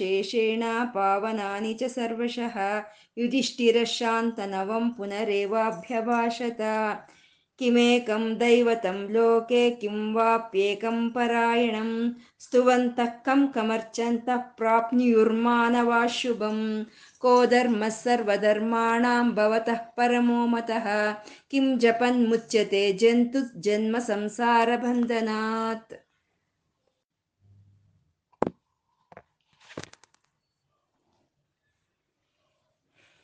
[0.00, 2.56] शेषेणा पावनानि च सर्वशः
[3.18, 6.60] युधिष्ठिरशान्तनवं पुनरेवाभ्यभाषत
[7.60, 11.90] किमेकं दैवतं लोके किं वाप्येकं परायणं
[12.44, 16.58] स्तुवन्तः कं कमर्चन्तः प्राप्नुयुर्मानवाशुभं
[17.22, 20.86] को धर्मः सर्वधर्माणां भवतः परमो मतः
[21.50, 25.92] किं जपन्मुच्यते जन्तुजन्मसंसारबन्धनात्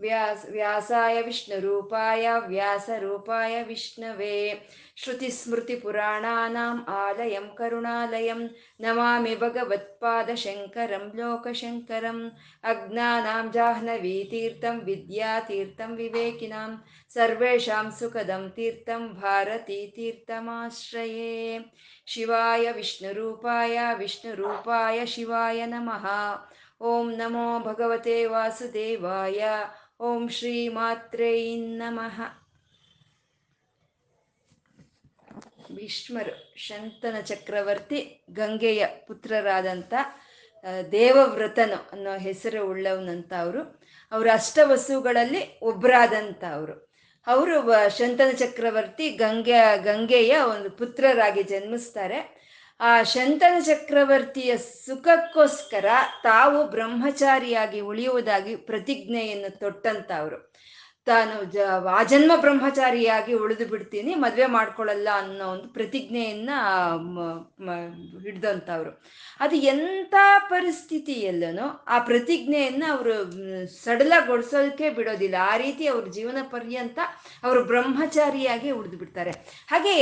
[0.00, 4.68] ವ್ಯಾಸ, ವ್ಯಾಸಾಯ ವಿಷ್ಣು ರೂಪಾಯ ವ್ಯಾಸ ರೂಪಾಯ ವಿಷ್ಣವೇ.
[4.96, 8.50] ಶ್ರುತಿ ಸ್ಮೃತಿ ಪುರಾಣಾನಾಂ ಆಲಯಂ ಕರುಣಾಲಯಂ.
[8.80, 12.32] ನಮಾಮಿ ಭಗವತ್ಪಾದ ಶಂಕರಂ ಲೋಕಶಂಕರಂ.
[12.64, 16.84] ಅಜ್ಞಾನಾಂ ಜಾಹ್ನವೀತೀರ್ಥಂ ವಿದ್ಯಾತೀರ್ಥಂ ವಿವೇಕಿನಾಂ.
[17.14, 21.58] ಸರ್ವೇಷಾಂ ಸುಖದಂ ತೀರ್ಥಂ ಭಾರತೀ ತೀರ್ಥಮಾಶ್ರಯೇ.
[22.06, 23.12] ಶಿವಾಯ ವಿಷ್ಣು
[24.34, 26.06] ರೂಪಾಯ ಶಿವಾಯ ನಮಃ.
[26.80, 29.44] ಓಂ ನಮೋ ಭಗವತೆ ವಾಸುದೇವಾಯ.
[30.00, 32.20] ಓಂ ಶ್ರೀ ಮಾತ್ರೇ ನಮಃ.
[35.72, 39.94] ಭೀಷ್ಮರು ಶಂತನ ಚಕ್ರವರ್ತಿ ಗಂಗೆಯ ಪುತ್ರರಾದಂಥ
[40.92, 43.62] ದೇವವ್ರತನು ಅನ್ನೋ ಹೆಸರು ಉಳ್ಳವನಂತ ಅವರು.
[44.12, 46.92] ಅವರ ಅಷ್ಟವಸುಗಳಲ್ಲಿ ಒಬ್ಬರಾದಂಥ ಅವರು.
[47.26, 52.37] ಅವರು ಶಂತನ ಚಕ್ರವರ್ತಿ ಗಂಗೆ ಗಂಗೆಯ ಒಂದು ಪುತ್ರರಾಗಿ ಜನ್ಮಿಸ್ತಾರೆ.
[52.80, 55.86] ಆ ಶಂತನ ಚಕ್ರವರ್ತಿಯ ಸುಖಕ್ಕೋಸ್ಕರ
[56.22, 60.38] ತಾವು ಬ್ರಹ್ಮಚಾರಿಯಾಗಿ ಉಳಿಯುವುದಾಗಿ ಪ್ರತಿಜ್ಞೆಯನ್ನು ತೊಟ್ಟಂತ ಅವರು
[61.10, 61.56] ತಾನು ಜ
[62.00, 66.50] ಆಜನ್ಮ ಬ್ರಹ್ಮಚಾರಿಯಾಗಿ ಉಳಿದು ಬಿಡ್ತೀನಿ, ಮದುವೆ ಮಾಡ್ಕೊಳ್ಳಲ್ಲ ಅನ್ನೋ ಒಂದು ಪ್ರತಿಜ್ಞೆಯನ್ನ
[68.24, 68.92] ಹಿಡ್ದಂಥವ್ರು.
[69.40, 70.14] ಅದು ಎಂಥ
[70.50, 73.14] ಪರಿಸ್ಥಿತಿಯಲ್ಲೂ ಆ ಪ್ರತಿಜ್ಞೆಯನ್ನ ಅವರು
[73.84, 75.36] ಸಡಲಗೊಳಿಸೋದಕ್ಕೆ ಬಿಡೋದಿಲ್ಲ.
[75.52, 76.98] ಆ ರೀತಿ ಅವ್ರ ಜೀವನ ಪರ್ಯಂತ
[77.44, 79.32] ಅವರು ಬ್ರಹ್ಮಚಾರಿಯಾಗಿ ಉಳಿದು ಬಿಡ್ತಾರೆ.
[79.70, 79.94] ಹಾಗೆ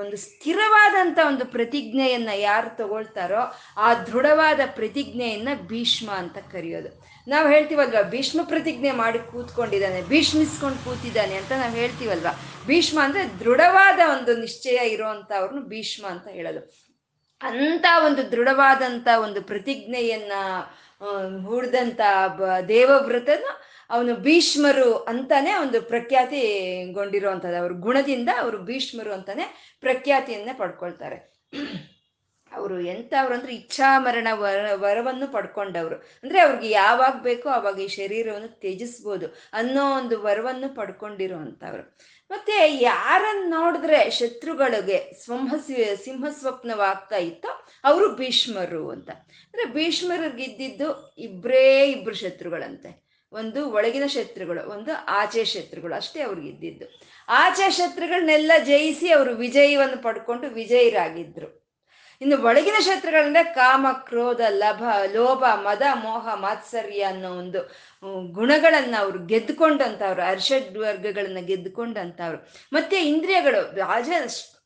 [0.00, 3.42] ಒಂದು ಸ್ಥಿರವಾದಂಥ ಒಂದು ಪ್ರತಿಜ್ಞೆಯನ್ನ ಯಾರು ತಗೊಳ್ತಾರೋ
[3.76, 6.90] ಆ ದೃಢವಾದ ಪ್ರತಿಜ್ಞೆಯನ್ನ ಭೀಷ್ಮ ಅಂತ ಕರೆಯೋದು.
[7.26, 12.26] ನಾವು ಹೇಳ್ತೀವಲ್ವ, ಭೀಷ್ಮ ಪ್ರತಿಜ್ಞೆ ಮಾಡಿ ಕೂತ್ಕೊಂಡಿದ್ದಾನೆ, ಭೀಷ್ಮಿಸ್ಕೊಂಡು ಕೂತಿದ್ದಾನೆ ಅಂತ ನಾವು ಹೇಳ್ತೀವಲ್ವ?
[12.66, 16.60] ಭೀಷ್ಮ ಅಂದರೆ ದೃಢವಾದ ಒಂದು ನಿಶ್ಚಯ ಇರುವಂತವ್ರನ್ನು ಭೀಷ್ಮ ಅಂತ ಹೇಳೋದು.
[17.40, 20.32] ಅಂತ ಒಂದು ದೃಢವಾದಂತ ಒಂದು ಪ್ರತಿಜ್ಞೆಯನ್ನ
[21.46, 22.00] ಹೂಡ್ದಂತ
[22.68, 23.50] ದೇವವ್ರತನು
[23.90, 31.18] ಅವನು ಭೀಷ್ಮರು ಅಂತಾನೆ ಒಂದು ಪ್ರಖ್ಯಾತಿಗೊಂಡಿರುವಂಥದ್ದು ಅವ್ರ ಗುಣದಿಂದ ಅವರು ಭೀಷ್ಮರು ಅಂತಾನೆ ಪ್ರಖ್ಯಾತಿಯನ್ನ ಪಡ್ಕೊಳ್ತಾರೆ.
[32.54, 35.94] ಅವರು ಎಂಥವ್ರು ಅಂದ್ರೆ ಇಚ್ಛಾ ಮರಣ ವರ, ವರವನ್ನು ಪಡ್ಕೊಂಡವ್ರು.
[35.94, 41.98] ಅಂದ್ರೆ ಅವ್ರಿಗೆ ಯಾವಾಗ ಬೇಕೋ ಅವಾಗ ಈ ಶರೀರವನ್ನು ತ್ಯಜಿಸ್ಬೋದು ಅನ್ನೋ ಒಂದು ವರವನ್ನು ಪಡ್ಕೊಂಡಿರುವಂಥವ್ರು.
[42.30, 49.10] ಮತ್ತೆ ಯಾರನ್ನ ನೋಡಿದ್ರೆ ಶತ್ರುಗಳಿಗೆ ಸ್ವಂಹಸಿ ಸಿಂಹಸ್ವಪ್ನವಾಗ್ತಾ ಇತ್ತೋ ಅವರು ಭೀಷ್ಮರು ಅಂತ.
[49.10, 53.12] ಅಂದ್ರೆ ಭೀಷ್ಮರಿಗಿದ್ದಿದ್ದು ಇಬ್ಬರೇ ಇಬ್ರು ಶತ್ರುಗಳಂತೆ.
[53.32, 57.00] ಒಂದು ಒಳಗಿನ ಶತ್ರುಗಳು, ಒಂದು ಆಚೆ ಶತ್ರುಗಳು ಅಷ್ಟೇ ಅವ್ರಿಗೆ ಇದ್ದಿದ್ದು.
[57.28, 61.61] ಆಚೆ ಶತ್ರುಗಳನ್ನೆಲ್ಲ ಜಯಿಸಿ ಅವರು ವಿಜಯವನ್ನು ಪಡ್ಕೊಂಡು ವಿಜಯರಾಗಿದ್ರು.
[62.22, 67.60] ಇನ್ನು ಒಳಗಿನ ಶತ್ರುಗಳಂದ್ರೆ ಕಾಮ, ಕ್ರೋಧ, ಲಭ, ಲೋಭ, ಮದ, ಮೋಹ, ಮಾತ್ಸರ್ಯ ಅನ್ನೋ ಒಂದು
[68.32, 72.48] ಗುಣಗಳನ್ನ ಅವ್ರು ಗೆದ್ದುಕೊಂಡಂತವ್ರು, ಅರ್ಷಡ್ ವರ್ಗಗಳನ್ನ ಗೆದ್ದುಕೊಂಡಂತವ್ರು.
[72.72, 74.10] ಮತ್ತೆ ಇಂದ್ರಿಯಗಳು, ರಾಜ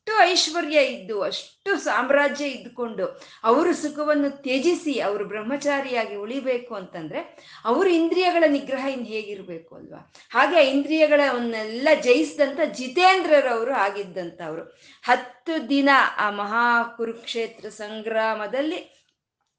[0.06, 3.04] ಅಷ್ಟು ಐಶ್ವರ್ಯ ಇದ್ದು, ಅಷ್ಟು ಸಾಮ್ರಾಜ್ಯ ಇದ್ದುಕೊಂಡು
[3.44, 7.20] ಅವರು ಸುಖವನ್ನು ತ್ಯಜಿಸಿ, ಅವರು ಬ್ರಹ್ಮಚಾರಿಯಾಗಿ ಉಳಿಬೇಕು ಅಂತಂದ್ರೆ
[7.64, 10.12] ಅವರು ಇಂದ್ರಿಯಗಳ ನಿಗ್ರಹ ಇನ್ ಹೇಗಿರ್ಬೇಕು ಅಲ್ವಾ?
[10.30, 14.64] ಹಾಗೆ ಇಂದ್ರಿಯಗಳನ್ನೆಲ್ಲ ಜಯಿಸಿದಂತ ಜಿತೇಂದ್ರರವರು ಆಗಿದ್ದಂಥವ್ರು.
[15.02, 18.96] ಹತ್ತು ದಿನ ಆ ಮಹಾ ಕುರುಕ್ಷೇತ್ರ ಸಂಗ್ರಾಮದಲ್ಲಿ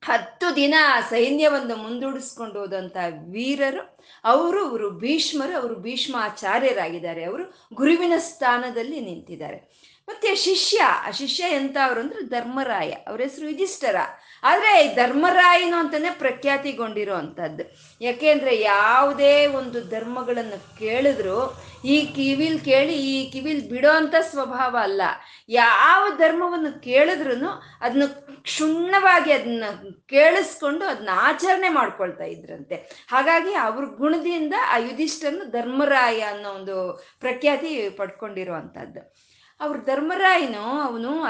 [0.03, 0.75] ಹತ್ತು ದಿನ
[1.09, 2.97] ಸೈನ್ಯವನ್ನು ಮುಂದೂಡಿಸ್ಕೊಂಡು ಹೋದಂತ
[3.31, 7.23] ವೀರರು, ಅವರು ಅವರು ಭೀಷ್ಮರು, ಅವರು ಭೀಷ್ಮಾಚಾರ್ಯರಾಗಿದ್ದಾರೆ.
[7.23, 9.59] ಅವರು ಗುರುವಿನ ಸ್ಥಾನದಲ್ಲಿ ನಿಂತಿದ್ದಾರೆ.
[10.07, 12.89] ಮತ್ತೆ ಶಿಷ್ಯ, ಆ ಶಿಷ್ಯ ಎಂತವ್ರು ಅಂದ್ರೆ ಧರ್ಮರಾಯ.
[12.89, 13.95] ಅವ್ರ ಹೆಸರು ಯುಧಿಷ್ಠರ.
[14.43, 17.63] ಆದ್ರೆ ಧರ್ಮರಾಯನು ಅಂತಾನೆ ಪ್ರಖ್ಯಾತಿಗೊಂಡಿರೋ ಅಂತದ್ದು
[18.01, 25.01] ಯಾಕೆಂದ್ರೆ ಯಾವುದೇ ಒಂದು ಧರ್ಮಗಳನ್ನು ಕೇಳಿದ್ರು, ಈ ಕಿವಿಲ್ ಕೇಳಿ, ಈ ಕಿವಿಲ್ ಬಿಡೋ ಅಂತ ಸ್ವಭಾವ ಅಲ್ಲ.
[25.49, 27.47] ಯಾವ ಧರ್ಮವನ್ನು ಕೇಳಿದ್ರು
[27.81, 28.03] ಅದನ್ನ
[28.41, 29.63] ಕ್ಷುಣ್ಣವಾಗಿ ಅದನ್ನ
[30.09, 32.75] ಕೇಳಿಸ್ಕೊಂಡು ಅದನ್ನ ಆಚರಣೆ ಮಾಡ್ಕೊಳ್ತಾ ಇದ್ರಂತೆ.
[33.09, 39.26] ಹಾಗಾಗಿ ಅವ್ರ ಗುಣದಿಂದ ಆ ಯುಧಿಷ್ಠರನು ಧರ್ಮರಾಯ ಅನ್ನೋ ಒಂದು ಪ್ರಖ್ಯಾತಿ ಪಡ್ಕೊಂಡಿರುವಂಥದ್ದು
[39.59, 41.23] ಅವ್ರ ಧರ್ಮರಾಯನು ಅವನು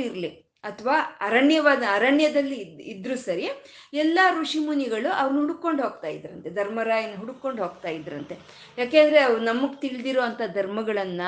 [0.00, 0.30] ಇರ್ಲಿ
[0.64, 3.48] ಅಥವಾ ಅರಣ್ಯವಾದ, ಅರಣ್ಯದಲ್ಲಿ ಇದ್, ಇದ್ರು ಸರಿ,
[3.92, 8.38] ಎಲ್ಲ ಋಷಿ ಮುನಿಗಳು ಅವ್ರನ್ನ ಹುಡ್ಕೊಂಡು ಹೋಗ್ತಾ ಇದ್ರಂತೆ, ಧರ್ಮರಾಯನ ಹುಡ್ಕೊಂಡು ಹೋಗ್ತಾ ಇದ್ರಂತೆ.
[8.78, 11.20] ಯಾಕೆಂದ್ರೆ ಅವ್ರು ನಮಗ್ ತಿಳಿದಿರೋ ಅಂಥ ಧರ್ಮಗಳನ್ನ,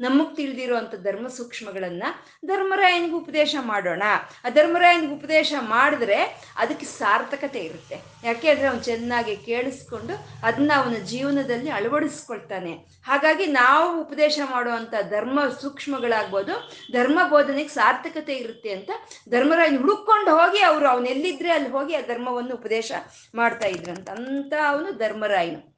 [0.00, 2.02] ನಮಗ್ ತಿಳಿದಿರೋ ಅಂಥ ಧರ್ಮ ಸೂಕ್ಷ್ಮಗಳನ್ನ
[2.46, 4.02] ಧರ್ಮರಾಯನಿಗೆ ಉಪದೇಶ ಮಾಡೋಣ.
[4.44, 6.18] ಆ ಧರ್ಮರಾಯನಿಗೆ ಉಪದೇಶ ಮಾಡಿದ್ರೆ
[6.56, 7.96] ಅದಕ್ಕೆ ಸಾರ್ಥಕತೆ ಇರುತ್ತೆ.
[8.24, 12.72] ಯಾಕೆಂದ್ರೆ ಅವನು ಚೆನ್ನಾಗಿ ಕೇಳಿಸ್ಕೊಂಡು ಅದನ್ನ ಅವನ ಜೀವನದಲ್ಲಿ ಅಳವಡಿಸ್ಕೊಳ್ತಾನೆ.
[13.06, 18.90] ಹಾಗಾಗಿ ನಾವು ಉಪದೇಶ ಮಾಡುವಂತ ಧರ್ಮ ಸೂಕ್ಷ್ಮಗಳಾಗ್ಬೋದು, ಧರ್ಮ ಬೋಧನೆಗೆ ಸಾರ್ಥಕತೆ ಇರುತ್ತೆ ಅಂತ
[19.28, 22.92] ಧರ್ಮರಾಜ್ ಹುಡುಕೊಂಡು ಹೋಗಿ ಅವರು ಅವನೆಲ್ಲಿದ್ರೆ ಅಲ್ಲಿ ಹೋಗಿ ಆ ಧರ್ಮವನ್ನು ಉಪದೇಶ
[23.34, 24.52] ಮಾಡ್ತಾ ಇದ್ರಂತ ಅಂತ.
[24.68, 25.76] ಅವನು ಧರ್ಮರಾಯನು.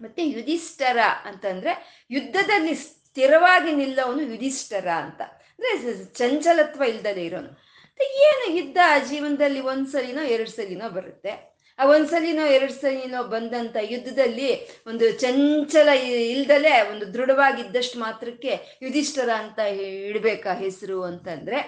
[0.00, 5.20] ಮತ್ತೆ ಯುಧಿಷ್ಠರ ಅಂತಂದ್ರೆ ಯುದ್ಧದಲ್ಲಿ ಸ್ಥಿರವಾಗಿ ನಿಲ್ಲವನು ಯುಧಿಷ್ಠರ ಅಂತ.
[5.20, 7.68] ಅಂದ್ರೆ ಚಂಚಲತ್ವ ಇಲ್ದಲೇ ಇರೋನು.
[8.02, 11.58] ಏನು ಯುದ್ಧ ಜೀವನದಲ್ಲಿ ಒಂದ್ಸಲಿನೋ ಎರಡು ಸಲಿನೋ ಬರುತ್ತೆ.
[11.78, 20.54] ಆ ಒಂದ್ಸಲಿನೋ ಎರಡು ಸಲಿನೋ ಬಂದಂತ ಯುದ್ಧದಲ್ಲಿ ಒಂದು ಚಂಚಲ ಇಲ್ದಲೆ ಒಂದು ದೃಢವಾಗಿದ್ದಷ್ಟು ಮಾತ್ರಕ್ಕೆ ಯುಧಿಷ್ಠರ ಅಂತ ಇಡ್ಬೇಕಾ
[20.54, 21.58] ಹೆಸರು ಅಂತಂದ್ರೆ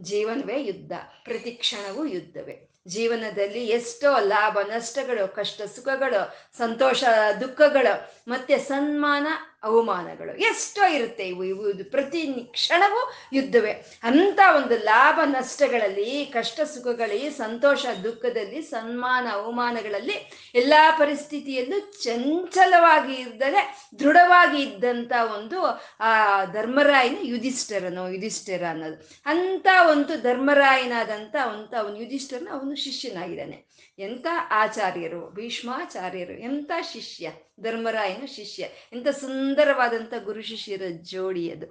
[0.00, 0.92] ಜೀವನವೇ ಯುದ್ಧ,
[1.24, 2.74] ಪ್ರತಿ ಕ್ಷಣವೂ ಯುದ್ಧವೇ.
[2.86, 7.04] ಜೀವನದಲ್ಲಿ ಎಷ್ಟೋ ಲಾಭ, ನಷ್ಟಗಳು, ಕಷ್ಟ, ಸುಖಗಳು, ಸಂತೋಷ,
[7.40, 9.26] ದುಃಖಗಳು, ಮತ್ತೆ ಸನ್ಮಾನ
[9.64, 10.36] ಅವಮಾನಗಳು.
[10.36, 13.86] ಎಷ್ಟೋ ಇರುತ್ತೆ ಇವು ಇದು ಪ್ರತಿ ಕ್ಷಣವೂ ಯುದ್ಧವೇ.
[14.02, 24.62] ಅಂತ ಒಂದು ಲಾಭ ನಷ್ಟಗಳಲ್ಲಿ, ಕಷ್ಟ ಸುಖಗಳಲ್ಲಿ, ಸಂತೋಷ ದುಃಖದಲ್ಲಿ, ಸನ್ಮಾನ ಅವಮಾನಗಳಲ್ಲಿ ಎಲ್ಲ ಪರಿಸ್ಥಿತಿಯಲ್ಲೂ ಚಂಚಲವಾಗಿ ಇದ್ದರೆ ದೃಢವಾಗಿ
[24.62, 25.62] ಇದ್ದಂಥ ಒಂದು,
[26.00, 29.08] ಆ, ಧರ್ಮರಾಯನ ಯುಧಿಷ್ಠರನು, ಯುಧಿಷ್ಠಿರ ಅನ್ನೋದು.
[29.26, 33.74] ಅಂತ ಒಂದು ಧರ್ಮರಾಯನಾದಂಥ ಅಂತ ಅವನು ಯುಧಿಷ್ಠರನ, ಅವನು ಶಿಷ್ಯನಾಗಿದ್ದಾನೆ.
[33.98, 37.30] ಎಂಥ ಆಚಾರ್ಯರು, ಭೀಷ್ಮಾಚಾರ್ಯರು, ಎಂಥ ಶಿಷ್ಯ.
[37.60, 38.68] ಧರ್ಮರಾಯನ ಶಿಷ್ಯ.
[38.92, 41.66] ಇಂಥ ಸುಂದರವಾದಂಥ ಗುರು ಶಿಷ್ಯರ ಜೋಡಿ ಅದು.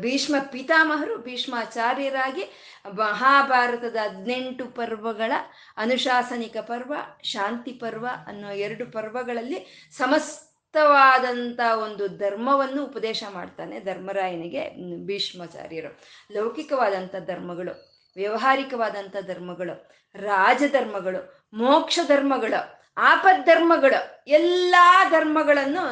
[0.00, 2.44] ಭೀಷ್ಮ ಪಿತಾಮಹರು ಭೀಷ್ಮಾಚಾರ್ಯರಾಗಿ
[2.92, 5.32] ಮಹಾಭಾರತದ ಹದಿನೆಂಟು ಪರ್ವಗಳ
[5.76, 14.62] ಅನುಶಾಸನಿಕ ಪರ್ವ, ಶಾಂತಿ ಪರ್ವ ಅನ್ನೋ ಎರಡು ಪರ್ವಗಳಲ್ಲಿ ಸಮಸ್ತವಾದಂಥ ಒಂದು ಧರ್ಮವನ್ನು ಉಪದೇಶ ಮಾಡ್ತಾನೆ ಧರ್ಮರಾಯನಿಗೆ
[15.06, 16.00] ಭೀಷ್ಮಾಚಾರ್ಯರು.
[16.32, 17.74] ಲೌಕಿಕವಾದಂಥ ಧರ್ಮಗಳು,
[18.16, 24.74] ವ್ಯವಹಾರಿಕವಾದಂಥ ಧರ್ಮಗಳು, ರಾಜಧರ್ಮಗಳು, ಮೋಕ್ಷ ಧರ್ಮಗಳು ಆಪದ್ಧರ್ಮಗಳು, ಎಲ್ಲ
[25.10, 25.84] ಧರ್ಮಗಳನ್ನು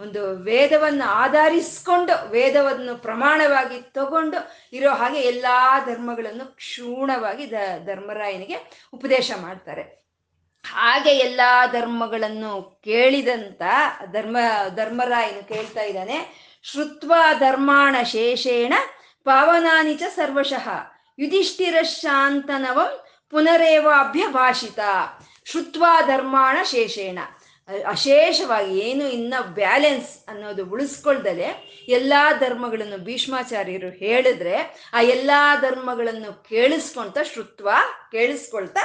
[0.00, 5.46] ಒಂದು ವೇದವನ್ನು ಆಧರಿಸ್ಕೊಂಡು, ವೇದವನ್ನು ಪ್ರಮಾಣವಾಗಿ ತಗೊಂಡು ಇರೋ ಹಾಗೆ ಎಲ್ಲ
[5.86, 7.54] ಧರ್ಮಗಳನ್ನು ಕ್ಷೂಣವಾಗಿ ದ,
[7.86, 8.56] ಧರ್ಮರಾಯನಿಗೆ
[8.92, 9.82] ಉಪದೇಶ ಮಾಡ್ತಾರೆ.
[10.72, 11.40] ಹಾಗೆ ಎಲ್ಲ
[11.72, 13.62] ಧರ್ಮಗಳನ್ನು ಕೇಳಿದಂತ
[14.12, 14.36] ಧರ್ಮ,
[14.74, 18.74] ಧರ್ಮರಾಯನು ಕೇಳ್ತಾ ಇದ್ದಾನೆ, ಶ್ರುತ್ವ ಧರ್ಮಾಣ ಶೇಷೇಣ
[19.24, 20.68] ಪಾವನಾನಿಚ ಸರ್ವಶಃ
[21.18, 24.78] ಯುಧಿಷ್ಠಿರ ಶಾಂತನವಂ ಪುನರೇವಾಭ್ಯಭಾಷಿತ.
[25.46, 27.18] ಶ್ರುತ್ವ ಧರ್ಮಾಣ ಶೇಷೇಣ.
[27.88, 31.48] ಅಶೇಷವಾಗಿ ಏನು ಇನ್ನ ಬ್ಯಾಲೆನ್ಸ್ ಅನ್ನೋದು ಉಳಿಸ್ಕೊಳ್ದಲೆ
[31.88, 34.54] ಎಲ್ಲಾ ಧರ್ಮಗಳನ್ನು ಭೀಷ್ಮಾಚಾರ್ಯರು ಹೇಳಿದ್ರೆ
[34.92, 37.68] ಆ ಎಲ್ಲಾ ಧರ್ಮಗಳನ್ನು ಕೇಳಿಸ್ಕೊಂತ ಶ್ರುತ್ವ
[38.10, 38.80] ಕೇಳಿಸ್ಕೊಳ್ತಾ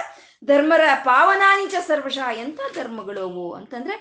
[0.45, 3.95] ಧರ್ಮರ ಪಾವನಾನಿಚ ಸರ್ವಶಃ ಎಂಥ ಧರ್ಮಗಳು ಅವು ಅಂತಂದ್ರೆ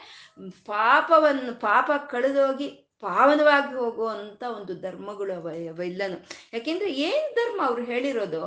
[0.67, 2.69] ಪಾಪವನ್ನು ಪಾಪ ಕಳೆದೋಗಿ
[3.01, 6.19] ಪಾವನವಾಗಿ ಹೋಗುವಂಥ ಒಂದು ಧರ್ಮಗಳು ಅವ ಅವೆಲ್ಲನು
[6.53, 8.43] ಯಾಕೆಂದ್ರೆ ಏನು ಧರ್ಮ ಅವ್ರು ಹೇಳಿರೋದು?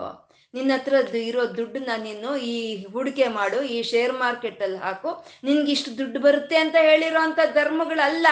[0.54, 5.26] ನಿನ್ನ ಹತ್ರ ಇರೋ ದುಡ್ಡನ್ನ ನೀನು ಈ ಹೂಡಿಕೆ ಮಾಡು, ಈ ಶೇರ್ ಮಾರ್ಕೆಟ್ ಅಲ್ಲಿ ಹಾಕು.
[5.44, 8.28] ನಿನ್ಗೆ ಇಷ್ಟು ದುಡ್ಡು ಬರುತ್ತೆ ಅಂತ ಹೇಳಿರೋ ಅಂತ ಧರ್ಮಗಳಲ್ಲ.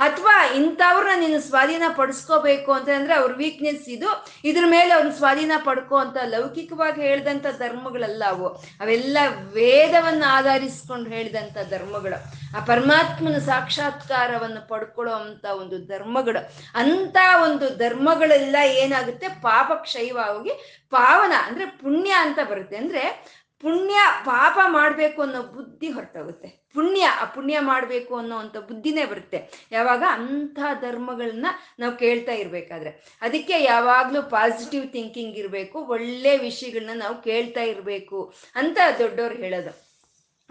[0.00, 4.26] ಅಥವಾ ಇಂಥವ್ರನ್ನ ನೀನು ಸ್ವಾಧೀನ ಪಡಿಸ್ಕೋಬೇಕು ಅಂತಂದ್ರೆ ಅವ್ರ ವೀಕ್ನೆಸ್ ಇದು.
[4.44, 8.48] ಇದ್ರ ಮೇಲೆ ಅವ್ರನ್ನ ಸ್ವಾಧೀನ ಪಡ್ಕೋ ಅಂತ ಲೌಕಿಕವಾಗಿ ಹೇಳಿದಂಥ ಧರ್ಮಗಳಲ್ಲ ಅವು.
[8.80, 9.18] ಅವೆಲ್ಲ
[9.52, 12.39] ವೇದವನ್ನು ಆಧರಿಸ್ಕೊಂಡು ಹೇಳಿದಂಥ ಧರ್ಮಗಳು.
[12.56, 19.28] ಆ ಪರಮಾತ್ಮನ ಸಾಕ್ಷಾತ್ಕಾರವನ್ನು ಪಡ್ಕೊಳ್ಳೋ ಅಂತ ಒಂದು ಧರ್ಮಗಳು ಅಂತ ಒಂದು ಧರ್ಮಗಳೆಲ್ಲ ಏನಾಗುತ್ತೆ?
[19.28, 22.76] ಪಾಪ ಕ್ಷಯವಾಗಿ ಪಾವನ ಅಂದ್ರೆ ಪುಣ್ಯ ಅಂತ ಬರುತ್ತೆ.
[22.76, 23.24] ಅಂದ್ರೆ
[23.60, 26.48] ಪುಣ್ಯ ಪಾಪ ಮಾಡಬೇಕು ಅನ್ನೋ ಬುದ್ಧಿ ಹೊರಟೋಗುತ್ತೆ.
[26.74, 29.68] ಪುಣ್ಯ, ಆ ಪುಣ್ಯ ಮಾಡಬೇಕು ಅನ್ನೋ ಅಂತ ಬುದ್ಧಿನೇ ಬರುತ್ತೆ.
[29.72, 30.02] ಯಾವಾಗ?
[30.10, 31.46] ಅಂಥ ಧರ್ಮಗಳನ್ನ
[31.78, 33.18] ನಾವು ಕೇಳ್ತಾ ಇರಬೇಕಾದ್ರೆ.
[33.22, 39.89] ಅದಕ್ಕೆ ಯಾವಾಗಲೂ ಪಾಸಿಟಿವ್ ಥಿಂಕಿಂಗ್ ಇರಬೇಕು, ಒಳ್ಳೆ ವಿಷಯಗಳನ್ನ ನಾವು ಕೇಳ್ತಾ ಇರಬೇಕು ಅಂತ ದೊಡ್ಡವ್ರು ಹೇಳೋದು.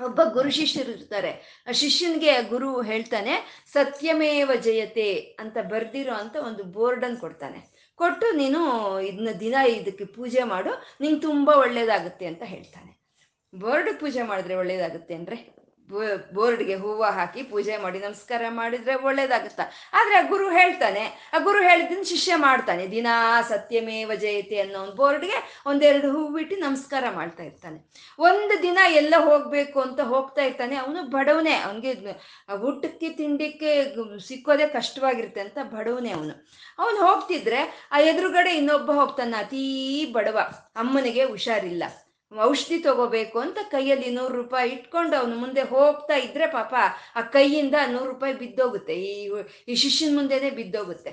[0.04, 1.64] ಒಬ್ಬ ಗುರು ಶಿಷ್ಯರು ಇರ್ತಾರೆ.
[1.68, 7.90] ಆ ಶಿಷ್ಯನಿಗೆ ಗುರು ಹೇಳ್ತಾನೆ, ಸತ್ಯಮೇವ ಜಯತೆ ಅಂತ ಬರ್ದಿರೋ ಅಂತ ಒಂದು ಬೋರ್ಡನ್ನು ಕೊಡ್ತಾನೆ.
[7.96, 8.62] ಕೊಟ್ಟು ನೀನು
[9.00, 10.70] ಇದನ್ನ ದಿನ ಇದಕ್ಕೆ ಪೂಜೆ ಮಾಡು,
[11.02, 13.00] ನಿಂಗೆ ತುಂಬ ಒಳ್ಳೇದಾಗುತ್ತೆ ಅಂತ ಹೇಳ್ತಾನೆ.
[13.56, 15.59] ಬೋರ್ಡ್ ಪೂಜೆ ಮಾಡಿದ್ರೆ ಒಳ್ಳೇದಾಗುತ್ತೆ ಅಂದ್ರೆ
[16.34, 19.62] ಬೋರ್ಡ್ಗೆ ಹೂವು ಹಾಕಿ ಪೂಜೆ ಮಾಡಿ ನಮಸ್ಕಾರ ಮಾಡಿದ್ರೆ ಒಳ್ಳೇದಾಗುತ್ತ?
[19.94, 22.88] ಆದ್ರೆ ಆ ಗುರು ಹೇಳ್ತಾನೆ, ಆ ಗುರು ಹೇಳಿದ್ದನ್ನು ಶಿಷ್ಯ ಮಾಡ್ತಾನೆ.
[22.88, 27.80] ದಿನಾ ಸತ್ಯಮೇವ ಜಯತೆ ಅನ್ನೋ ಒಂದು ಬೋರ್ಡ್ಗೆ ಒಂದೆರಡು ಹೂವು ಬಿಟ್ಟು ನಮಸ್ಕಾರ ಮಾಡ್ತಾ ಇರ್ತಾನೆ.
[28.20, 30.76] ಒಂದು ದಿನ ಎಲ್ಲ ಹೋಗ್ಬೇಕು ಅಂತ ಹೋಗ್ತಾ ಇರ್ತಾನೆ.
[30.76, 31.94] ಅವನು ಬಡವನೇ, ಅವನಿಗೆ
[32.56, 33.72] ಊಟಕ್ಕೆ, ತಿಂಡಿಕ್ಕೆ
[34.28, 36.36] ಸಿಕ್ಕೋದೆ ಕಷ್ಟವಾಗಿರುತ್ತೆ ಅಂತ ಬಡವನೇ ಅವನು.
[36.80, 39.64] ಅವನು ಹೋಗ್ತಿದ್ರೆ ಆ ಎದುರುಗಡೆ ಇನ್ನೊಬ್ಬ ಹೋಗ್ತಾನೆ, ಅತೀ
[40.12, 40.38] ಬಡವ.
[40.76, 41.84] ಅಮ್ಮನಿಗೆ ಹುಷಾರಿಲ್ಲ.
[42.32, 46.74] ಔಷಧಿ ತಗೋಬೇಕು ಅಂತ ಕೈಯಲ್ಲಿ ನೂರು ರೂಪಾಯಿ ಇಟ್ಕೊಂಡು ಅವನು ಮುಂದೆ ಹೋಗ್ತಾ ಇದ್ರೆ ಪಾಪ
[47.16, 48.96] ಆ ಕೈಯಿಂದ ನೂರು ರೂಪಾಯಿ ಬಿದ್ದೋಗುತ್ತೆ.
[48.96, 49.32] ಈ
[49.68, 51.12] ಈ ಶಿಷ್ಯನ ಮುಂದೆನೆ ಬಿದ್ದೋಗುತ್ತೆ.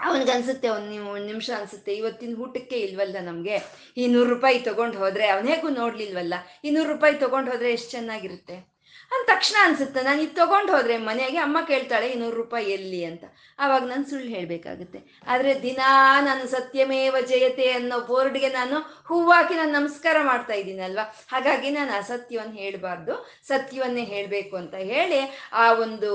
[0.00, 3.56] ಅವನಿಗನ್ಸುತ್ತೆ ನೀವು ಒಂದು ನಿಮಿಷ ಅನ್ಸುತ್ತೆ, ಇವತ್ತಿನ ಊಟಕ್ಕೆ ಇಲ್ವಲ್ಲ ನಮಗೆ?
[3.96, 6.34] ಈ ನೂರು ರೂಪಾಯಿ ತಗೊಂಡು ಹೋದ್ರೆ ಅವನೇಗೂ ನೋಡ್ಲಿಲ್ವಲ್ಲ?
[6.64, 8.79] ಈ ನೂರು ರೂಪಾಯಿ ತಗೊಂಡು ಹೋದ್ರೆ ಎಷ್ಟು ಚೆನ್ನಾಗಿರುತ್ತೆ?
[9.12, 13.24] ಅಂದ ತಕ್ಷಣ ಅನ್ಸುತ್ತೆ, ನಾನು ಇದು ತಗೊಂಡು ಹೋದ್ರೆ ಮನೆಗೆ ಅಮ್ಮ ಕೇಳ್ತಾಳೆ, ಇನ್ನೂರು ರೂಪಾಯಿ ಎಲ್ಲಿ ಅಂತ.
[13.64, 14.98] ಆವಾಗ ನಾನು ಸುಳ್ಳು ಹೇಳಬೇಕಾಗುತ್ತೆ.
[15.32, 15.88] ಆದ್ರೆ ದಿನಾ
[16.28, 18.76] ನಾನು ಸತ್ಯಮೇವ ಜಯತೆ ಅನ್ನೋ ಬೋರ್ಡ್ಗೆ ನಾನು
[19.08, 21.04] ಹೂವಾಕಿ ನಾನು ನಮಸ್ಕಾರ ಮಾಡ್ತಾ ಇದ್ದೀನಲ್ವಾ?
[21.32, 23.14] ಹಾಗಾಗಿ ನಾನು ಅಸತ್ಯವನ್ನು ಹೇಳಬಾರ್ದು,
[23.48, 25.20] ಸತ್ಯವನ್ನೇ ಹೇಳಬೇಕು ಅಂತ ಹೇಳಿ
[25.62, 26.10] ಆ ಒಂದು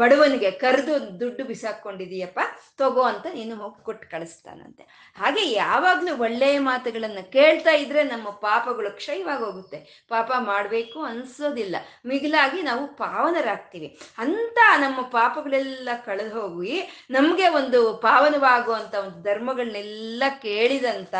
[0.00, 2.40] ಬಡವನಿಗೆ ಕರೆದು ದುಡ್ಡು ಬಿಸಾಕೊಂಡಿದೀಯಪ್ಪ
[2.82, 4.82] ತಗೋ ಅಂತ ನೀನು ಹೋಗಿ ಕೊಟ್ಟು ಕಳಿಸ್ತಾನಂತೆ.
[5.20, 9.78] ಹಾಗೆ ಯಾವಾಗಲೂ ಒಳ್ಳೆಯ ಮಾತುಗಳನ್ನು ಕೇಳ್ತಾ ಇದ್ರೆ ನಮ್ಮ ಪಾಪಗಳು ಕ್ಷಯವಾಗಿ ಹೋಗುತ್ತೆ.
[10.14, 11.76] ಪಾಪ ಮಾಡಬೇಕು ಅನ್ಸೋದಿಲ್ಲ.
[12.08, 13.98] ಮಿಗಿಲಾಗಿ ನಾವು ಪಾವನರಾಗ್ತೀವಿ.
[14.18, 21.14] ಅಂತ ನಮ್ಮ ಪಾಪಗಳೆಲ್ಲ ಕಳೆದು ಹೋಗಿ ನಮಗೆ ಒಂದು ಪಾವನವಾಗುವಂತ ಒಂದು ಧರ್ಮಗಳನ್ನೆಲ್ಲ ಕೇಳಿದಂತ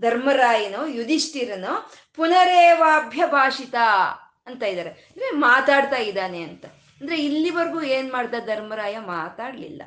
[0.00, 3.74] ಧರ್ಮರಾಯನು, ಯುಧಿಷ್ಠಿರನು ಪುನರೇವಾಭ್ಯಭಾಷಿತ
[4.46, 4.90] ಅಂತ ಇದ್ದಾರೆ.
[4.90, 6.66] ಅಂದ್ರೆ ಮಾತಾಡ್ತಾ ಇದ್ದಾನೆ ಅಂತ.
[7.00, 8.98] ಅಂದ್ರೆ ಇಲ್ಲಿವರೆಗೂ ಏನ್ ಮಾಡ್ದ ಧರ್ಮರಾಯ?
[8.98, 9.82] ಮಾತಾಡ್ಲಿಲ್ಲ.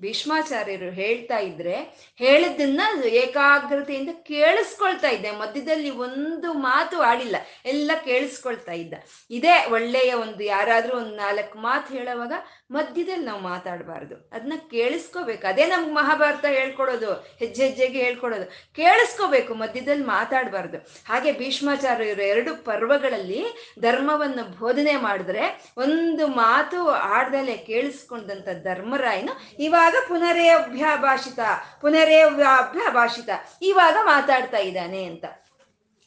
[0.00, 1.74] ಭೀಷ್ಮಾಚಾರ್ಯರು ಹೇಳ್ತಾ ಇದ್ರೆ
[2.16, 5.30] ಹೇಳಿದ್ದನ್ನ ಏಕಾಗ್ರತೆಯಿಂದ ಕೇಳಿಸ್ಕೊಳ್ತಾ ಇದ್ದೆ.
[5.30, 7.36] ಮಧ್ಯದಲ್ಲಿ ಒಂದು ಮಾತು ಆಡಿಲ್ಲ.
[7.64, 8.94] ಎಲ್ಲ ಕೇಳಿಸ್ಕೊಳ್ತಾ ಇದ್ದ.
[9.30, 12.32] ಇದೇ ಒಳ್ಳೆಯ ಒಂದು ಯಾರಾದ್ರೂ ಒಂದು ನಾಲ್ಕು ಮಾತು ಹೇಳುವಾಗ
[12.70, 14.14] ಮಧ್ಯದಲ್ಲಿ ನಾವು ಮಾತಾಡಬಾರ್ದು.
[14.32, 15.46] ಅದನ್ನ ಕೇಳಿಸ್ಕೋಬೇಕು.
[15.46, 18.74] ಅದೇ ನಮ್ಗೆ ಮಹಾಭಾರತ ಹೇಳ್ಕೊಡೋದು, ಹೆಜ್ಜೆ ಹೆಜ್ಜೆಗೆ ಹೇಳ್ಕೊಡೋದು.
[18.74, 20.78] ಕೇಳಿಸ್ಕೋಬೇಕು, ಮಧ್ಯದಲ್ಲಿ ಮಾತಾಡಬಾರ್ದು.
[21.08, 23.44] ಹಾಗೆ ಭೀಷ್ಮಾಚಾರ್ಯರು ಎರಡು ಪರ್ವಗಳಲ್ಲಿ
[23.80, 31.38] ಧರ್ಮವನ್ನು ಬೋಧನೆ ಮಾಡಿದ್ರೆ ಒಂದು ಮಾತು ಆಡ್ದಲೆ ಕೇಳಿಸ್ಕೊಂಡಂತ ಧರ್ಮರಾಯನು ಇವಾಗ ಪುನರೇ ಅಭ್ಯಾಭಾಷಿತ
[31.80, 33.28] ಪುನರೇ ಅಭ್ಯಾಭಾಷಿತ
[33.62, 35.24] ಇವಾಗ ಮಾತಾಡ್ತಾ ಇದ್ದಾನೆ ಅಂತ.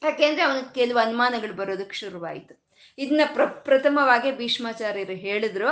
[0.03, 2.67] ಯಾಕೆಂದ್ರೆ ಅವನಿಗೆ ಕೆಲವು ಅನುಮಾನಗಳು ಬರೋದಕ್ಕೆ ಶುರುವಾಯಿತು.
[2.97, 5.67] ಇದನ್ನ ಪ್ರ, ಪ್ರಥಮವಾಗಿ ಭೀಷ್ಮಾಚಾರ್ಯರು ಹೇಳಿದ್ರು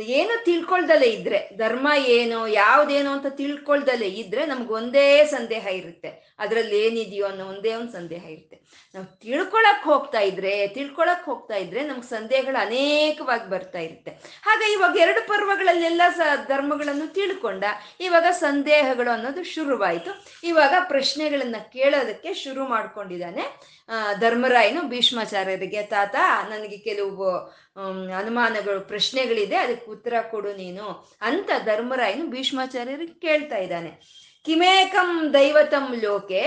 [0.00, 6.34] ಏನು ತಿಳ್ಕೊಳ್ದಲೇ ಇದ್ರೆ, ಧರ್ಮ ಏನು, ಯಾವ್ದೇನು ಅಂತ ತಿಳ್ಕೊಳ್ದಲೇ ಇದ್ರೆ ನಮ್ಗೆ ಒಂದೇ ಸಂದೇಹ ಇರುತ್ತೆ.
[6.38, 8.56] ಅದ್ರಲ್ಲಿ ಏನಿದೆಯೋ ಅನ್ನೋ ಒಂದೇ ಒಂದು ಸಂದೇಹ ಇರುತ್ತೆ.
[8.94, 14.10] ನಾವು ತಿಳ್ಕೊಳಕ್ ಹೋಗ್ತಾ ಇದ್ರೆ, ತಿಳ್ಕೊಳಕ್ ಹೋಗ್ತಾ ಇದ್ರೆ ನಮ್ಗೆ ಸಂದೇಹಗಳು ಅನೇಕವಾಗಿ ಬರ್ತಾ ಇರುತ್ತೆ.
[14.42, 17.64] ಹಾಗೆ ಇವಾಗ ಎರಡು ಪರ್ವಗಳಲ್ಲೆಲ್ಲ ಸ ಧರ್ಮಗಳನ್ನು ತಿಳ್ಕೊಂಡ,
[18.00, 20.24] ಇವಾಗ ಸಂದೇಹಗಳು ಅನ್ನೋದು ಶುರುವಾಯಿತು.
[20.44, 23.76] ಇವಾಗ ಪ್ರಶ್ನೆಗಳನ್ನ ಕೇಳೋದಕ್ಕೆ ಶುರು ಮಾಡ್ಕೊಂಡಿದ್ದಾನೆ
[24.20, 26.16] ಧರ್ಮರಾಯನು ಭೀಷ್ಮಾಚಾರ್ಯರಿಗೆ, ತಾತ,
[26.50, 27.26] ನನಗೆ ಕೆಲವು
[28.18, 33.90] ಅನುಮಾನಗಳು, ಪ್ರಶ್ನೆಗಳಿದೆ, ಅದಕ್ಕೆ ಉತ್ತರ ಕೊಡು ನೀನು ಅಂತ ಧರ್ಮರಾಯನು ಭೀಷ್ಮಾಚಾರ್ಯರಿಗೆ ಕೇಳ್ತಾ ಇದ್ದಾನೆ.
[34.44, 36.42] ಕಿಮೇಕಂ ದೈವತಂ ಲೋಕೆ,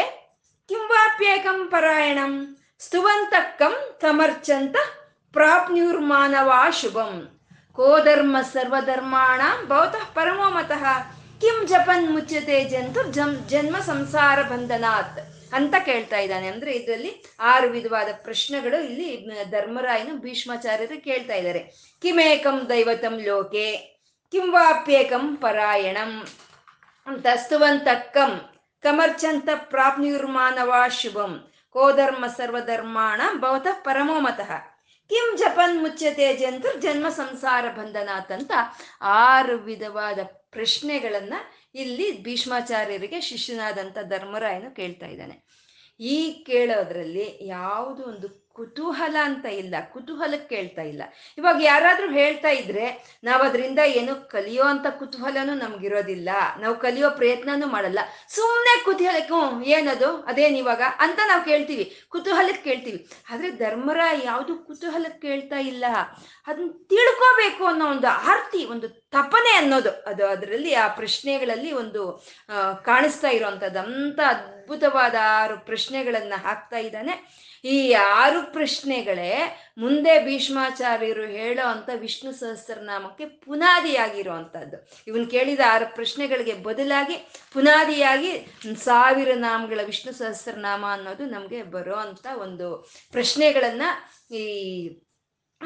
[0.67, 2.33] ಕಿಂವಾಪ್ಯೇಕಂ ಪರಾಯಣಂ
[2.79, 4.75] ಸ್ತುವಂತಕ್ಕಂ ಸಮರ್ಚಂತ
[5.33, 7.39] ಪ್ರಾಪ್ನ್ಯೂರ್ಮಾನವಾ ಶುಭಂ.
[7.73, 10.83] ಕೋಧರ್ಮ ಸರ್ವಧರ್ಮಾಣ ಭವತಃ ಪರಮೋ ಮತಃ,
[11.41, 13.01] ಕಿಂ ಜಪನ್ ಮುಚ್ಚತೆ ಜಂತು
[13.49, 15.38] ಜನ್ಮ ಸಂಸಾರ ಬಂಧನಾತ್.
[15.53, 16.47] ಅಂತ ಕೇಳ್ತಾ ಇದ್ದಾನೆ.
[16.47, 19.09] ಅಂದ್ರೆ ಇದರಲ್ಲಿ ಆರು ವಿಧವಾದ ಪ್ರಶ್ನೆಗಳು ಇಲ್ಲಿ
[19.51, 21.61] ಧರ್ಮರಾಯನು ಭೀಷ್ಮಾಚಾರ್ಯರು ಕೇಳ್ತಾ ಇದ್ದಾರೆ.
[22.01, 23.67] ಕಿಮೇಕಂ ದೈವತಂ ಲೋಕೆ
[24.31, 26.11] ಕಿಂವಾಪ್ಯೇಕಂ ಪರಾಯಣಂ
[27.21, 28.31] ತಸ್ತುವಂತಕ್ಕಂ ಸ್ತುವಂತಕ್ಕಂ
[28.83, 31.31] ಕಮರ್ಚಂತ ಪ್ರಾಪ್ನಿರ್ಮಾನವ ಶುಭಂ,
[31.69, 34.51] ಕೋಧರ್ಮ ಸರ್ವಧರ್ಮಾಣ ಭವತಃ ಪರಮೋಮತಃ
[35.11, 38.51] ಕಿಂ ಜಪನ್ ಮುಚ್ಚತೆ ಜಂತು ಜನ್ಮ ಸಂಸಾರ ಬಂಧನಾಥ್
[39.01, 40.19] ಆರು ವಿಧವಾದ
[40.51, 41.33] ಪ್ರಶ್ನೆಗಳನ್ನ
[41.73, 45.49] ಇಲ್ಲಿ ಭೀಷ್ಮಾಚಾರ್ಯರಿಗೆ ಶಿಷ್ಯನಾದಂಥ ಧರ್ಮರಾಯನು ಕೇಳ್ತಾ ಇದ್ದಾನೆ.
[45.99, 51.03] ಈ ಕೇಳೋದ್ರಲ್ಲಿ ಯಾವುದು ಒಂದು ಕುತೂಹಲ ಅಂತ ಇಲ್ಲ ಕುತೂಹಲಕ್ಕೆ ಕೇಳ್ತಾ ಇಲ್ಲ.
[51.37, 56.29] ಇವಾಗ ಯಾರಾದ್ರೂ ಹೇಳ್ತಾ ಇದ್ರೆ ನಾವು ಅದರಿಂದ ಏನು ಕಲಿಯೋ ಅಂತ ಕುತೂಹಲನೂ ನಮ್ಗಿರೋದಿಲ್ಲ.
[56.59, 57.99] ನಾವು ಕಲಿಯೋ ಪ್ರಯತ್ನನೂ ಮಾಡಲ್ಲ.
[58.29, 60.21] ಸುಮ್ಮನೆ ಕುತೂಹಲಕ್ಕೆ ಹ್ಞೂ ಏನದು?
[60.21, 60.81] ಅದೇನ್ ಇವಾಗ?
[60.99, 62.01] ಅಂತ ನಾವು ಕೇಳ್ತೀವಿ.
[62.09, 63.09] ಕುತೂಹಲಕ್ಕೆ ಕೇಳ್ತೀವಿ.
[63.29, 65.85] ಆದ್ರೆ ಧರ್ಮರ ಯಾವುದು ಕುತೂಹಲಕ್ಕೆ ಕೇಳ್ತಾ ಇಲ್ಲ.
[66.47, 69.89] ಅದನ್ನ ತಿಳ್ಕೋಬೇಕು ಅನ್ನೋ ಒಂದು ಆರ್ತಿ, ಒಂದು ತಪನೆ ಅನ್ನೋದು.
[69.89, 72.25] ಅದು ಅದರಲ್ಲಿ, ಆ ಪ್ರಶ್ನೆಗಳಲ್ಲಿ ಒಂದು
[72.85, 77.48] ಕಾಣಿಸ್ತಾ ಇರೋವಂಥದ್ದು ಅಂತ ಅದ್ಭುತವಾದ ಆರು ಪ್ರಶ್ನೆಗಳನ್ನ ಹಾಕ್ತಾ ಇದ್ದಾನೆ.
[77.63, 87.15] ಈ ಆರು ಪ್ರಶ್ನೆಗಳೇ ಮುಂದೆ ಭೀಷ್ಮಾಚಾರ್ಯರು ಹೇಳೋ ಅಂತ ವಿಷ್ಣು ಸಹಸ್ರನಾಮಕ್ಕೆ ಪುನಾದಿಯಾಗಿರುವಂಥದ್ದು ಇವನು ಕೇಳಿದ ಆರು ಪ್ರಶ್ನೆಗಳಿಗೆ ಬದಲಾಗಿ
[87.53, 88.31] ಪುನಾದಿಯಾಗಿ
[88.75, 93.81] ಸಾವಿರ ನಾಮಗಳ ವಿಷ್ಣು ಸಹಸ್ರನಾಮ ಅನ್ನೋದು ನಮಗೆ ಬರೋ ಅಂತ ಒಂದು ಪ್ರಶ್ನೆಗಳನ್ನ
[94.35, 94.43] ಈ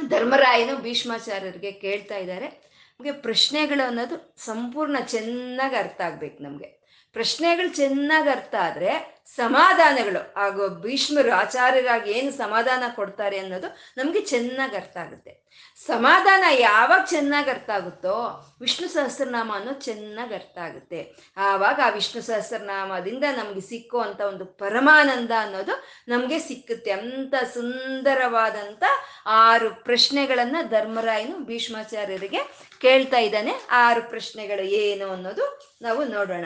[0.09, 2.73] ಧರ್ಮರಾಯನು ಭೀಷ್ಮಾಚಾರ್ಯರಿಗೆ ಕೇಳ್ತಾ ಇದ್ದಾರೆ.
[2.99, 6.82] ನಮಗೆ ಪ್ರಶ್ನೆಗಳು ಅನ್ನೋದು ಸಂಪೂರ್ಣ ಚೆನ್ನಾಗಿ ಅರ್ಥ ಆಗ್ಬೇಕು ನಮಗೆ.
[7.13, 13.67] ಪ್ರಶ್ನೆಗಳು ಚೆನ್ನಾಗಿ ಅರ್ಥ ಆದ್ರೆ ಸಮಾಧಾನಗಳು ಹಾಗೂ ಭೀಷ್ಮರು ಆಚಾರ್ಯರಾಗಿ ಏನು ಸಮಾಧಾನ ಕೊಡ್ತಾರೆ ಅನ್ನೋದು
[13.97, 15.43] ನಮಗೆ ಚೆನ್ನಾಗಿ ಅರ್ಥ ಆಗುತ್ತೆ.
[15.85, 18.15] ಸಮಾಧಾನ ಯಾವಾಗ ಚೆನ್ನಾಗಿ ಅರ್ಥ ಆಗುತ್ತೋ
[18.61, 21.15] ವಿಷ್ಣು ಸಹಸ್ರನಾಮ ಅನ್ನೋದು ಚೆನ್ನಾಗಿ ಅರ್ಥ ಆಗುತ್ತೆ.
[21.37, 25.71] ಆವಾಗ ಆ ವಿಷ್ಣು ಸಹಸ್ರನಾಮದಿಂದ ನಮ್ಗೆ ಸಿಕ್ಕುವಂತ ಒಂದು ಪರಮಾನಂದ ಅನ್ನೋದು
[26.07, 26.91] ನಮಗೆ ಸಿಕ್ಕುತ್ತೆ.
[26.91, 28.83] ಅಂತ ಸುಂದರವಾದಂಥ
[29.25, 32.43] ಆರು ಪ್ರಶ್ನೆಗಳನ್ನು ಧರ್ಮರಾಯನು ಭೀಷ್ಮಾಚಾರ್ಯರಿಗೆ
[32.81, 33.51] ಕೇಳ್ತಾ ಇದ್ದಾನೆ.
[33.71, 36.45] ಆರು ಪ್ರಶ್ನೆಗಳು ಏನು ಅನ್ನೋದು ನಾವು ನೋಡೋಣ.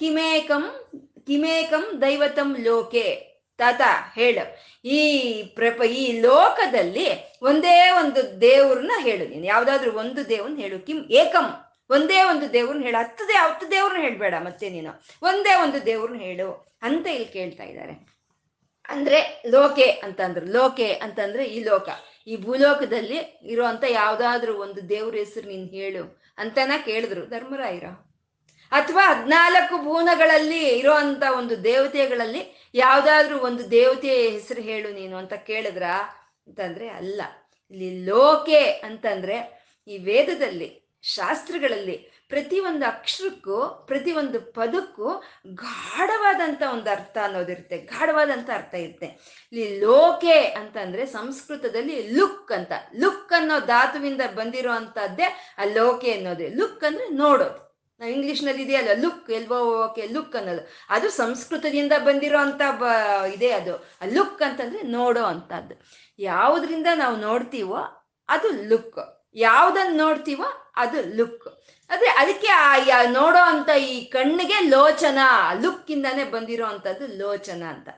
[0.00, 0.64] ಕಿಮೇಕಂ
[1.26, 3.30] ಕಿಮೇಕಂ ದೈವತಂ ಲೋಕೆ.
[3.58, 3.80] ತಾತ
[4.14, 4.44] ಹೇಳು,
[4.88, 5.02] ಈ
[5.42, 7.08] ಪ್ರಪ, ಈ ಲೋಕದಲ್ಲಿ
[7.42, 9.46] ಒಂದೇ ಒಂದು ದೇವ್ರನ್ನ ಹೇಳು ನೀನು.
[9.46, 10.86] ಯಾವ್ದಾದ್ರು ಒಂದು ದೇವ್ರನ್ನ ಹೇಳು.
[10.86, 11.48] ಕಿಮ್, ಏಕಂ.
[11.90, 12.98] ಒಂದೇ ಒಂದು ದೇವ್ರನ್ನ ಹೇಳು.
[12.98, 15.02] ಹತ್ತು ಹತ್ತು ದೇವ್ರನ್ನ ಹೇಳ್ಬೇಡ ಮತ್ತೆ ನೀನು.
[15.22, 16.48] ಒಂದೇ ಒಂದು ದೇವ್ರನ್ನ ಹೇಳು
[16.82, 17.94] ಅಂತ ಇಲ್ಲಿ ಕೇಳ್ತಾ ಇದ್ದಾರೆ.
[18.88, 20.46] ಅಂದ್ರೆ ಲೋಕೆ ಅಂತಂದ್ರು.
[20.46, 21.88] ಲೋಕೆ ಅಂತಂದ್ರೆ ಈ ಲೋಕ.
[22.26, 27.84] ಈ ಭೂಲೋಕದಲ್ಲಿ ಇರುವಂತ ಯಾವ್ದಾದ್ರು ಒಂದು ದೇವ್ರ ಹೆಸರು ನೀನ್ ಹೇಳು ಅಂತನ ಕೇಳಿದ್ರು ಧರ್ಮರಾಯರ.
[28.70, 35.82] ಅಥವಾ ಹದ್ನಾಲ್ಕು ಭೂನಗಳಲ್ಲಿ ಇರುವಂತ ಒಂದು ದೇವತೆಗಳಲ್ಲಿ ಯಾವುದಾದ್ರೂ ಒಂದು ದೇವತೆಯ ಹೆಸರು ಹೇಳು ನೀನು ಅಂತ ಕೇಳಿದ್ರ
[36.46, 37.22] ಅಂತಂದ್ರೆ ಅಲ್ಲ.
[37.70, 47.78] ಇಲ್ಲಿ ಲೋಕೆ ಅಂತಂದ್ರೆ ಈ ವೇದದಲ್ಲಿ, ಶಾಸ್ತ್ರಗಳಲ್ಲಿ ಪ್ರತಿ ಒಂದು ಅಕ್ಷರಕ್ಕೂ ಪ್ರತಿಯೊಂದು ಪದಕ್ಕೂ ಗಾಢವಾದಂಥ ಒಂದು ಅರ್ಥ ಅನ್ನೋದಿರುತ್ತೆ
[47.78, 49.06] ಗಾಢವಾದಂಥ ಅರ್ಥ ಇರುತ್ತೆ.
[49.52, 52.72] ಇಲ್ಲಿ ಲೋಕೆ ಅಂತಂದ್ರೆ ಸಂಸ್ಕೃತದಲ್ಲಿ ಲುಕ್ ಅಂತ.
[52.98, 56.48] ಲುಕ್ ಅನ್ನೋ ಧಾತುವಿಂದ ಬಂದಿರೋ ಅಂಥದ್ದೇ ಆ ಲೋಕೆ ಅನ್ನೋದೇ.
[56.48, 57.69] ಲುಕ್ ಅಂದ್ರೆ ನೋಡೋದು.
[58.00, 60.62] ನಾವು ಇಂಗ್ಲಿಷ್ನಲ್ಲಿ ಇದೆಯಲ್ಲ ಲುಕ್ ಎಲ್ವೋ ಓಕೆ ಲುಕ್ ಅನ್ನೋದು.
[60.90, 62.84] ಅದು ಸಂಸ್ಕೃತದಿಂದ ಬಂದಿರೋ ಅಂತ ಬ,
[63.32, 63.74] ಇದೆ ಅದು.
[64.14, 65.74] ಲುಕ್ ಅಂತಂದ್ರೆ ನೋಡೋ ಅಂತದ್ದು.
[66.18, 67.80] ಯಾವುದರಿಂದ ನಾವು ನೋಡ್ತೀವೋ
[68.28, 68.98] ಅದು ಲುಕ್
[69.34, 70.44] ಯಾವ್ದನ್ನ ನೋಡ್ತೀವೋ
[70.76, 71.46] ಅದು ಲುಕ್
[71.90, 72.76] ಅದೇ ಅದಕ್ಕೆ ಆ
[73.10, 75.18] ನೋಡೋ ಅಂತ ಈ ಕಣ್ಣಿಗೆ ಲೋಚನ
[75.62, 77.88] ಲುಕ್ ಇಂದಾನೆ ಬಂದಿರೋ ಅಂತದ್ದು ಲೋಚನ ಅಂತ.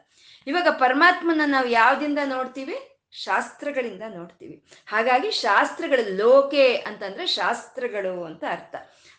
[0.47, 2.76] ಇವಾಗ ಪರಮಾತ್ಮನ ನಾವು ಯಾವ್ದಿಂದ ನೋಡ್ತೀವಿ?
[3.12, 4.64] ಶಾಸ್ತ್ರಗಳಿಂದ ನೋಡ್ತೀವಿ.
[4.87, 8.75] ಹಾಗಾಗಿ ಶಾಸ್ತ್ರಗಳು, ಲೋಕೆ ಅಂತಂದ್ರೆ ಶಾಸ್ತ್ರಗಳು ಅಂತ ಅರ್ಥ.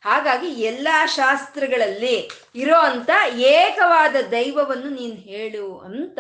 [0.06, 6.20] ಹಾಗಾಗಿ ಎಲ್ಲ ಶಾಸ್ತ್ರಗಳಲ್ಲಿ ಇರೋ ಅಂತ ಏಕವಾದ ದೈವವನ್ನು ನೀನು ಹೇಳು ಅಂತ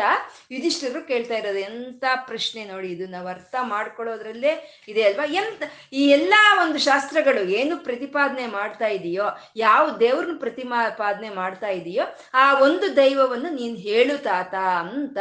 [0.52, 1.60] ಯುಧಿಷ್ಠರು ಕೇಳ್ತಾ ಇರೋದು.
[1.60, 5.25] ಎಂತ ಪ್ರಶ್ನೆ ನೋಡಿ, ಇದು ನಾವು ಅರ್ಥ ಮಾಡ್ಕೊಳ್ಳೋದ್ರಲ್ಲೇ ಇದೆ ಅಲ್ವಾ?
[5.25, 5.63] ಎಂತ,
[5.94, 9.25] ಈ ಎಲ್ಲ ಒಂದು ಶಾಸ್ತ್ರಗಳು ಏನು ಪ್ರತಿಪಾದನೆ ಮಾಡ್ತಾ ಇದೆಯೋ,
[9.56, 15.18] ಯಾವ ದೇವ್ರನ್ನ ಪ್ರತಿಪಾದನೆ ಮಾಡ್ತಾ ಇದೆಯೋ, ಆ ಒಂದು ದೈವವನ್ನು ನೀನು ಹೇಳು ತಾತ ಅಂತ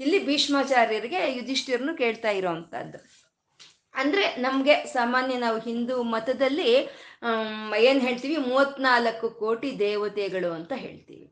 [0.00, 3.15] ಇಲ್ಲಿ ಭೀಷ್ಮಾಚಾರ್ಯರಿಗೆ ಯುಧಿಷ್ಠಿರನು ಕೇಳ್ತಾ ಇರೋವಂಥದ್ದು
[3.96, 6.68] ಅಂದ್ರೆ ನಮ್ಗೆ ಸಾಮಾನ್ಯ ನಾವು ಹಿಂದೂ ಮತದಲ್ಲಿ
[7.88, 8.36] ಏನ್ ಹೇಳ್ತೀವಿ?
[8.50, 11.26] ಮೂವತ್ನಾಲ್ಕು ಕೋಟಿ ದೇವತೆಗಳು ಅಂತ ಹೇಳ್ತೀವಿ.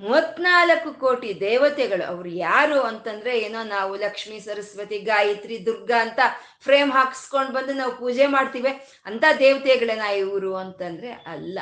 [0.00, 6.20] ಮೂವತ್ನಾಲ್ಕು ಕೋಟಿ ದೇವತೆಗಳು, ಅವ್ರು ಯಾರು ಅಂತಂದ್ರೆ ಏನೋ ನಾವು ಲಕ್ಷ್ಮಿ, ಸರಸ್ವತಿ, ಗಾಯತ್ರಿ, ದುರ್ಗಾ ಅಂತ
[6.60, 8.72] ಫ್ರೇಮ್ ಹಾಕ್ಸ್ಕೊಂಡ್ ಬಂದು ನಾವು ಪೂಜೆ ಮಾಡ್ತೀವಿ.
[9.06, 11.58] ಅಂತ ದೇವತೆಗಳೇನ ಇವರು ಅಂತಂದ್ರೆ ಅಲ್ಲ.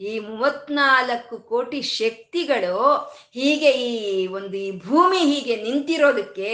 [0.00, 2.78] ಈ ಮೂವತ್ನಾಲ್ಕು ಕೋಟಿ ಶಕ್ತಿಗಳು
[3.30, 6.50] ಹೀಗೆ ಈ ಒಂದು ಈ ಭೂಮಿ ಹೀಗೆ ನಿಂತಿರೋದಕ್ಕೆ,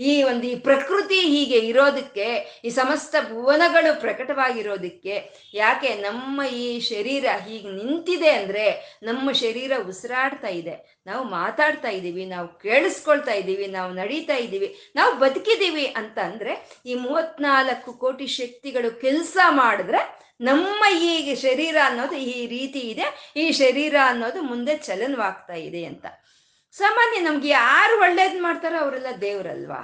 [0.00, 2.26] ಈ ಒಂದು ಈ ಪ್ರಕೃತಿ ಹೀಗೆ ಇರೋದಕ್ಕೆ,
[2.64, 8.66] ಈ ಸಮಸ್ತ ಭುವನಗಳು ಪ್ರಕಟವಾಗಿರೋದಕ್ಕೆ ಯಾಕೆ ನಮ್ಮ ಈ ಶರೀರ ಹೀಗೆ ನಿಂತಿದೆ ಅಂದ್ರೆ
[9.02, 11.02] ನಮ್ಮ ಶರೀರ ಉಸಿರಾಡ್ತಾ ಇದೆ.
[11.06, 17.92] ನಾವು ಮಾತಾಡ್ತಾ ಇದ್ದೀವಿ, ನಾವು ಕೇಳಿಸ್ಕೊಳ್ತಾ ಇದ್ದೀವಿ, ನಾವು ನಡೀತಾ ಇದ್ದೀವಿ, ನಾವು ಬದುಕಿದ್ದೀವಿ ಅಂತ ಅಂದ್ರೆ ಈ ಮೂವತ್ನಾಲ್ಕು
[17.92, 24.74] ಕೋಟಿ ಶಕ್ತಿಗಳು ಕೆಲಸ ಮಾಡಿದ್ರೆ ನಮ್ಮ ಈ ಶರೀರ ಅನ್ನೋದು ಈ ರೀತಿ ಇದೆ, ಈ ಶರೀರ ಅನ್ನೋದು ಮುಂದೆ
[24.76, 26.06] ಚಲನವಾಗ್ತಾ ಇದೆ ಅಂತ.
[26.72, 29.82] ಸಾಮಾನ್ಯ ನಮ್ಗೆ ಯಾರು ಒಳ್ಳೇದ್ ಮಾಡ್ತಾರೋ ಅವರೆಲ್ಲ ದೇವರಲ್ವಾ?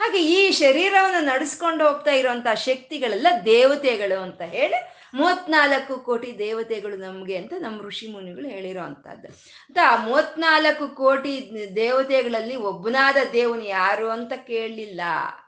[0.00, 4.78] ಹಾಗೆ ಈ ಶರೀರವನ್ನು ನಡೆಸ್ಕೊಂಡು ಹೋಗ್ತಾ ಇರುವಂತ ಶಕ್ತಿಗಳೆಲ್ಲ ದೇವತೆಗಳು ಅಂತ ಹೇಳಿ
[5.14, 9.28] ಮೂವತ್ನಾಲ್ಕು ಕೋಟಿ ದೇವತೆಗಳು ನಮಗೆ ಅಂತ ನಮ್ಮ ಋಷಿ ಮುನಿಗಳು ಹೇಳಿರೋ ಅಂತದ್ದು
[9.68, 15.00] ಅಂತ ಆ ಮೂವತ್ನಾಲ್ಕು ಕೋಟಿ ದೇವತೆಗಳಲ್ಲಿ ಒಬ್ಬನಾದ ದೇವನು ಯಾರು ಅಂತ ಕೇಳಲಿಲ್ಲ.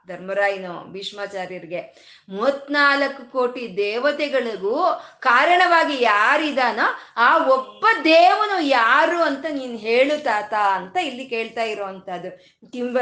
[0.07, 1.81] ಧರ್ಮರಾಯನು, ಭೀಷ್ಮಾಚಾರ್ಯರಿಗೆ.
[2.29, 4.75] ಮೂವತ್ನಾಲ್ಕು ಕೋಟಿ ದೇವತೆಗಳಿಗೂ
[5.19, 6.87] ಕಾರಣವಾಗಿ ಯಾರಿದಾನೋ?
[7.17, 12.31] ಆ ಒಬ್ಬ ದೇವನು ಯಾರು ಅಂತ ನೀನು ಹೇಳು ತಾತ ಅಂತ ಇಲ್ಲಿ ಕೇಳ್ತಾ ಇರೋವಂಥದ್ದು
[12.71, 12.97] ಕಿಂಬ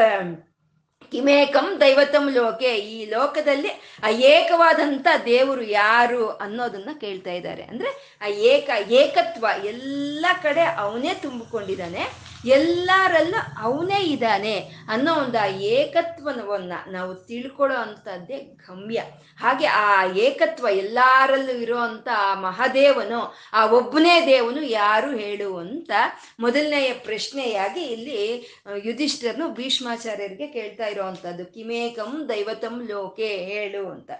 [1.11, 2.71] ಕಿಮೇಕಂ ದೈವತಂ ಲೋಕೆ.
[2.75, 3.71] ಈ ಲೋಕದಲ್ಲಿ
[4.09, 7.63] ಏಕವಾದಂಥ ದೇವರು ಯಾರು ಅನ್ನೋದನ್ನ ಕೇಳ್ತಾ ಇದ್ದಾರೆ.
[7.63, 12.30] ಅಂದ್ರೆ ಆ ಏಕ ಏಕತ್ವ ಎಲ್ಲ ಕಡೆ ಅವನೇ ತುಂಬಿಕೊಂಡಿದ್ದಾನೆ.
[12.45, 19.01] ಎಲ್ಲರಲ್ಲೂ ಅವನೇ ಇದ್ದಾನೆ ಅನ್ನೋ ಒಂದು ಆ ಏಕತ್ವವನ್ನು ನಾವು ತಿಳ್ಕೊಳ್ಳೋ ಅಂಥದ್ದೇ ಗಮ್ಯ.
[19.39, 25.91] ಹಾಗೆ ಆ ಏಕತ್ವ ಎಲ್ಲರಲ್ಲೂ ಇರುವಂತ ಆ ಮಹಾದೇವನು, ಆ ಒಬ್ಬನೇ ದೇವನು ಯಾರು ಹೇಳುವಂತ
[26.39, 28.47] ಮೊದಲನೆಯ ಪ್ರಶ್ನೆಯಾಗಿ ಇಲ್ಲಿ
[28.83, 34.11] ಯುಧಿಷ್ಠರನು ಭೀಷ್ಮಾಚಾರ್ಯರಿಗೆ ಕೇಳ್ತಾ ಇರೋವಂಥದ್ದು ಕಿಮೇಕಂ ದೈವತಂ ಲೋಕೆ ಹೇಳು ಅಂತ.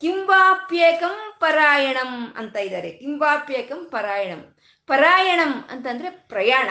[0.00, 2.90] ಕಿಂವಾಪ್ಯೇಕಂ ಪರಾಯಣಂ ಅಂತ ಇದ್ದಾರೆ.
[2.90, 4.56] ಕಿಂವಾಪ್ಯೇಕಂ ಪರಾಯಣಂ.
[4.86, 6.68] ಪರಾಯಣಂ ಅಂತಂದ್ರೆ ಪ್ರಯಾಣ.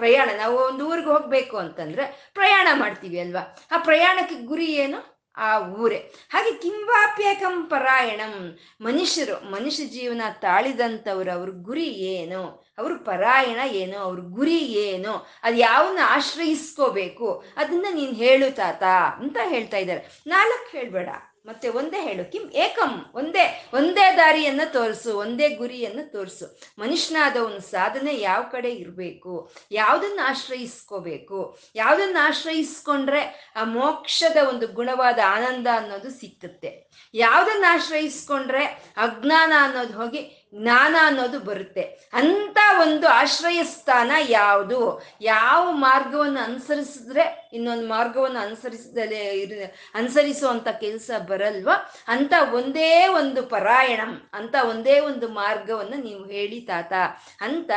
[0.00, 3.42] ಪ್ರಯಾಣ, ನಾವು ಒಂದು ಊರಿಗೆ ಹೋಗ್ಬೇಕು ಅಂತಂದ್ರೆ ಪ್ರಯಾಣ ಮಾಡ್ತೀವಿ ಅಲ್ವಾ?
[3.70, 5.20] ಆ ಪ್ರಯಾಣಕ್ಕೆ ಗುರಿ ಏನು?
[5.36, 5.98] ಆ ಊರೇ.
[6.30, 8.58] ಹಾಗೆ ಕಿಂವಾಪ್ಯಕಂ ಪರಾಯಣಂ.
[8.80, 12.72] ಮನುಷ್ಯರು, ಮನುಷ್ಯ ಜೀವನ ತಾಳಿದಂಥವ್ರು, ಅವ್ರ ಗುರಿ ಏನು?
[12.78, 13.98] ಅವ್ರ ಪರಾಯಣ ಏನು?
[13.98, 15.26] ಅವ್ರ ಗುರಿ ಏನು?
[15.42, 17.44] ಅದು ಯಾವನ್ನ ಆಶ್ರಯಿಸ್ಕೋಬೇಕು?
[17.56, 18.82] ಅದನ್ನ ನೀನು ಹೇಳು ತಾತ
[19.18, 20.22] ಅಂತ ಹೇಳ್ತಾ ಇದ್ದಾರೆ.
[20.26, 21.08] ನಾಲ್ಕು ಹೇಳ್ಬೇಡ.
[21.46, 23.12] ಮತ್ತೆ ಒಂದೇ ಹೇಳು ಕಿಂ ಏಕಂ.
[23.14, 26.60] ಒಂದೇ ಒಂದೇ ದಾರಿಯನ್ನು ತೋರಿಸು, ಒಂದೇ ಗುರಿಯನ್ನು ತೋರಿಸು.
[26.78, 29.52] ಮನುಷ್ಯನಾದವನು ಸಾಧನೆ ಯಾವ ಕಡೆ ಇರಬೇಕು?
[29.70, 31.58] ಯಾವುದನ್ನ ಆಶ್ರಯಿಸ್ಕೋಬೇಕು?
[31.74, 36.90] ಯಾವುದನ್ನ ಆಶ್ರಯಿಸ್ಕೊಂಡ್ರೆ ಆ ಮೋಕ್ಷದ ಒಂದು ಗುಣವಾದ ಆನಂದ ಅನ್ನೋದು ಸಿಕ್ಕುತ್ತೆ.
[37.14, 38.64] ಯಾವುದನ್ನ ಆಶ್ರಯಿಸ್ಕೊಂಡ್ರೆ
[38.96, 42.10] ಅಜ್ಞಾನ ಅನ್ನೋದು ಹೋಗಿ ಜ್ಞಾನ ಅನ್ನೋದು ಬರುತ್ತೆ.
[42.12, 45.02] ಅಂತ ಒಂದು ಆಶ್ರಯ ಸ್ಥಾನ ಯಾವುದು?
[45.20, 51.70] ಯಾವ ಮಾರ್ಗವನ್ನು ಅನುಸರಿಸಿದ್ರೆ, ಇನ್ನೊಂದು ಮಾರ್ಗವನ್ನು ಅನುಸರಿಸದಲೇ ಇರ ಅನುಸರಿಸುವಂಥ ಕೆಲಸ ಬರಲ್ವ,
[52.08, 56.92] ಅಂತ ಒಂದೇ ಒಂದು ಪರಾಯಣಂ, ಅಂತ ಒಂದೇ ಒಂದು ಮಾರ್ಗವನ್ನು ನೀವು ಹೇಳಿ ತಾತ.
[57.40, 57.70] ಅಂತ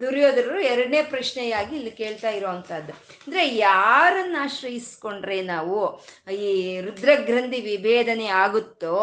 [0.00, 8.96] ದುರ್ಯೋಧನರು ಎರಡನೇ ಪ್ರಶ್ನೆಯಾಗಿ ಇಲ್ಲಿ ಕೇಳ್ತಾ ಇರೋವಂಥದ್ದು ಅಂದ್ರೆ ಯಾರನ್ನ ಆಶ್ರಯಿಸ್ಕೊಂಡ್ರೆ ನಾವು ಈ ರುದ್ರಗ್ರಂಥಿ ವಿಭೇದನೆ ಆಗುತ್ತೋ,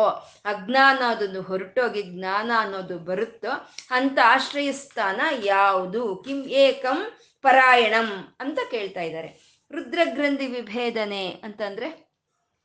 [0.46, 3.50] ಅಜ್ಞಾನ ಅದೊಂದು ಹೊರಟೋಗಿ ಜ್ಞಾನ ಅನ್ನೋದು ಬರುತ್ತೋ,
[3.92, 6.16] ಅಂತ ಆಶ್ರಯ ಸ್ಥಾನ ಯಾವುದು?
[6.16, 7.00] ಕಿಂ ಏಕಂ
[7.42, 9.62] ಪರಾಯಣಂ ಅಂತ ಕೇಳ್ತಾ ಇದ್ದಾರೆ.
[9.72, 12.14] ರುದ್ರಗ್ರಂಥಿ ವಿಭೇದನೆ ಅಂತಂದ್ರೆ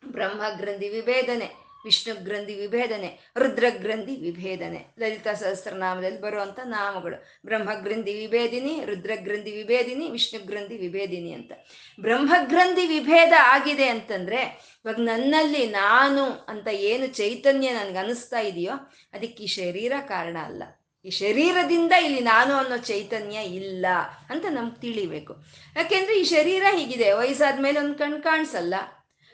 [0.04, 1.67] ಬ್ರಹ್ಮಗ್ರಂಥಿ ವಿಭೇದನೆ.
[1.84, 4.94] ವಿಷ್ಣು ಗ್ರಂಥಿ ವಿಭೇದನೆ ರುದ್ರಗ್ರಂಥಿ ವಿಭೇದನೆ.
[4.98, 7.38] ಲಲಿತಾ ಸಹಸ್ರನಾಮದಲ್ಲಿ ಬರುವಂಥ ನಾಮಗಳು.
[7.44, 11.52] ಬ್ರಹ್ಮಗ್ರಂಥಿ ವಿಭೇದಿನಿ ರುದ್ರಗ್ರಂಥಿ ವಿಭೇದಿನಿ, ವಿಷ್ಣು ಗ್ರಂಥಿ ವಿಭೇದಿನಿ ಅಂತ.
[12.00, 14.40] ಬ್ರಹ್ಮಗ್ರಂಥಿ ವಿಭೇದ ಆಗಿದೆ ಅಂತಂದ್ರೆ,
[14.84, 18.72] ಇವಾಗ ನನ್ನಲ್ಲಿ ನಾನು ಅಂತ ಏನು ಚೈತನ್ಯ ನನ್ಗೆ ಅನಿಸ್ತಾ ಇದೆಯೋ,
[19.12, 20.62] ಅದಕ್ಕೆ ಈ ಶರೀರ ಕಾರಣ ಅಲ್ಲ.
[21.04, 23.86] ಈ ಶರೀರದಿಂದ ಇಲ್ಲಿ ನಾನು ಅನ್ನೋ ಚೈತನ್ಯ ಇಲ್ಲ
[24.30, 25.36] ಅಂತ ನಮ್ಗೆ ತಿಳಿಬೇಕು.
[25.76, 27.12] ಯಾಕೆಂದ್ರೆ ಈ ಶರೀರ ಹೀಗಿದೆ.
[27.12, 28.74] ವಯಸ್ಸಾದ್ಮೇಲೆ ಒಂದು ಕಣ್ ಕಾಣಿಸಲ್ಲ.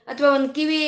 [0.08, 0.80] ಅಥವಾ ಒಂದು ಕಿವಿ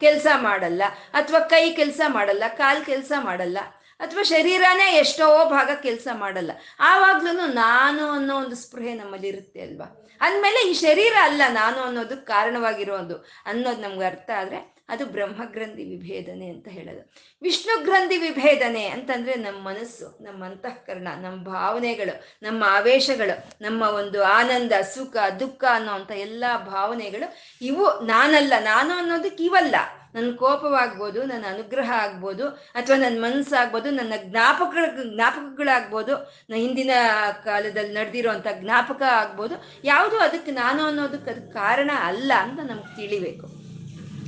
[0.00, 3.58] ಕೆಲಸ ಮಾಡಲ್ಲ, ಅಥವಾ ಕೈ ಕೆಲಸ ಮಾಡಲ್ಲ, ಕಾಲ್ ಕೆಲಸ ಮಾಡಲ್ಲ,
[4.00, 10.06] ಅಥವಾ ಶರೀರನೇ ಎಷ್ಟೋ ಭಾಗ ಕೆಲಸ ಮಾಡಲ್ಲ ಆವಾಗ್ಲೂ ನಾನು ಅನ್ನೋ ಒಂದು ಸ್ಪೃಹೆ ನಮ್ಮಲ್ಲಿ ಇರುತ್ತೆ ಅಲ್ವಾ?
[10.20, 16.68] ಅಂದಮೇಲೆ ಈ ಶರೀರ ಅಲ್ಲ ನಾನು ಅನ್ನೋದು ಕಾರಣವಾಗಿರೋದು ಅನ್ನೋದು ನಮ್ಗೆ ಅರ್ಥ ಆದ್ರೆ ಅದು ಬ್ರಹ್ಮಗ್ರಂಥಿ ವಿಭೇದನೆ ಅಂತ
[16.68, 17.12] ಹೇಳೋದು.
[17.42, 24.72] ವಿಷ್ಣು ಗ್ರಂಥಿ ವಿಭೇದನೆ ಅಂತಂದ್ರೆ ನಮ್ಮ ಮನಸ್ಸು, ನಮ್ಮ ಅಂತಃಕರಣ, ನಮ್ಮ ಭಾವನೆಗಳು, ನಮ್ಮ ಆವೇಶಗಳು, ನಮ್ಮ ಒಂದು ಆನಂದ,
[24.72, 28.52] ಸುಖ, ದುಃಖ ಅನ್ನೋ ಎಲ್ಲ ಭಾವನೆಗಳು ಇವು ನಾನಲ್ಲ.
[28.60, 29.76] ನಾನು ಅನ್ನೋದಕ್ಕೆ ಇವಲ್ಲ.
[30.14, 34.74] ನನ್ನ ಕೋಪವಾಗ್ಬೋದು, ನನ್ನ ಅನುಗ್ರಹ ಆಗ್ಬೋದು, ಅಥವಾ ನನ್ನ ಮನಸ್ಸಾಗ್ಬೋದು, ನನ್ನ ಜ್ಞಾಪಕ
[35.14, 36.16] ಜ್ಞಾಪಕಗಳಾಗ್ಬೋದು
[36.54, 36.90] ಹಿಂದಿನ
[37.44, 39.54] ಕಾಲದಲ್ಲಿ ನಡೆದಿರೋ ಜ್ಞಾಪಕ ಆಗ್ಬೋದು.
[39.84, 43.59] ಯಾವುದು ಅದಕ್ಕೆ ನಾನು ಅನ್ನೋದಕ್ಕೆ ಅದಕ್ಕೆ ಕಾರಣ ಅಲ್ಲ ಅಂತ ನಮ್ಗೆ ತಿಳಿಬೇಕು.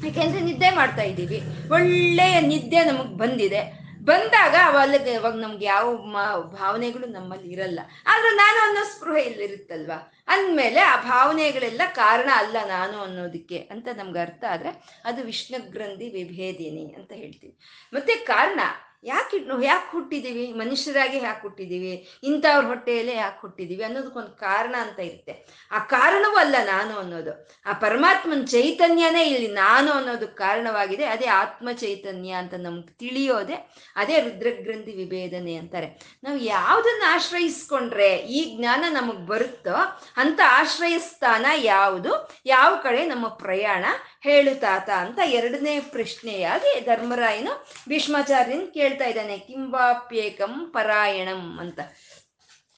[0.05, 1.43] ಯಾಕೆಂದ್ರೆ ನಿದ್ದೆ ಮಾಡ್ತಾ ಇದ್ದೀವಿ.
[1.73, 3.83] ಒಳ್ಳೆಯ ನಿದ್ದೆ ನಮಗೆ ಬಂದಿದೆ.
[4.03, 5.97] ಬಂದಾಗ ಅವಲ್ಲಿಗೆ ಅವಾಗ ನಮ್ಗೆ ಯಾವ
[6.43, 7.81] ಭಾವನೆಗಳು ನಮ್ಮಲ್ಲಿ ಇರಲ್ಲ.
[8.07, 14.45] ಆದ್ರೆ ನಾನು ಅನ್ನೋ ಸ್ಪೃಹ ಇಲ್ಲಿರುತ್ತಲ್ವಾ ಅಂದಮೇಲೆ ಆ ಭಾವನೆಗಳೆಲ್ಲ ಕಾರಣ ಅಲ್ಲ ನಾನು ಅನ್ನೋದಕ್ಕೆ ಅಂತ ನಮ್ಗೆ ಅರ್ಥ
[14.51, 17.59] ಆದ್ರೆ ಅದು ವಿಷ್ಣು ಗ್ರಂಥಿ ವಿಭೇದಿನಿ ಅಂತ ಹೇಳ್ತೀವಿ.
[17.93, 18.61] ಮತ್ತೆ ಕಾರಣ
[19.05, 20.53] ಯಾಕೆ ಯಾಕೆ ಹುಟ್ಟಿದೀವಿ?
[20.53, 22.09] ಮನುಷ್ಯರಾಗಿ ಯಾಕೆ ಹುಟ್ಟಿದೀವಿ?
[22.23, 25.47] ಇಂಥವ್ರ ಹೊಟ್ಟೆಯಲ್ಲೇ ಯಾಕೆ ಹುಟ್ಟಿದೀವಿ ಅನ್ನೋದಕ್ಕೊಂದು ಕಾರಣ ಅಂತ ಇರುತ್ತೆ.
[25.73, 27.49] ಆ ಕಾರಣವೂ ಅಲ್ಲ ನಾನು ಅನ್ನೋದು.
[27.67, 31.05] ಆ ಪರಮಾತ್ಮನ ಚೈತನ್ಯನೇ ಇಲ್ಲಿ ನಾನು ಅನ್ನೋದು ಕಾರಣವಾಗಿದೆ.
[31.05, 33.55] ಅದೇ ಆತ್ಮ ಚೈತನ್ಯ ಅಂತ ನಮ್ಗೆ ತಿಳಿಯೋದೆ
[33.97, 36.19] ಅದೇ ರುದ್ರಗ್ರಂಥಿ ವಿಭೇದನೆ ಅಂತಾರೆ.
[36.25, 39.77] ನಾವು ಯಾವುದನ್ನು ಆಶ್ರಯಿಸ್ಕೊಂಡ್ರೆ ಈ ಜ್ಞಾನ ನಮಗೆ ಬರುತ್ತೋ
[40.17, 42.31] ಅಂತ ಆಶ್ರಯ ಸ್ಥಾನ ಯಾವುದು?
[42.47, 43.07] ಯಾವ ಕಡೆ?
[43.07, 43.85] ನಮ್ಮ ಪ್ರಯಾಣ.
[44.23, 47.53] ಹೇಳು ತಾತ ಅಂತ ಎರಡನೇ ಪ್ರಶ್ನೆಯಾಗಿ ಧರ್ಮರಾಯನು
[47.91, 51.81] ಭೀಷ್ಮಾಚಾರ್ಯನ್ ಕೇಳ್ತಾ ಇದ್ದಾನೆ ಕಿಂಬಾಪ್ಯೇಕಂ ಪರಾಯಣಂ ಅಂತ.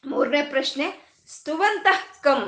[0.05, 0.87] ಮೂರನೇ ಪ್ರಶ್ನೆ,
[1.31, 1.87] ಸ್ತುವಂತ
[2.25, 2.43] ಕಂ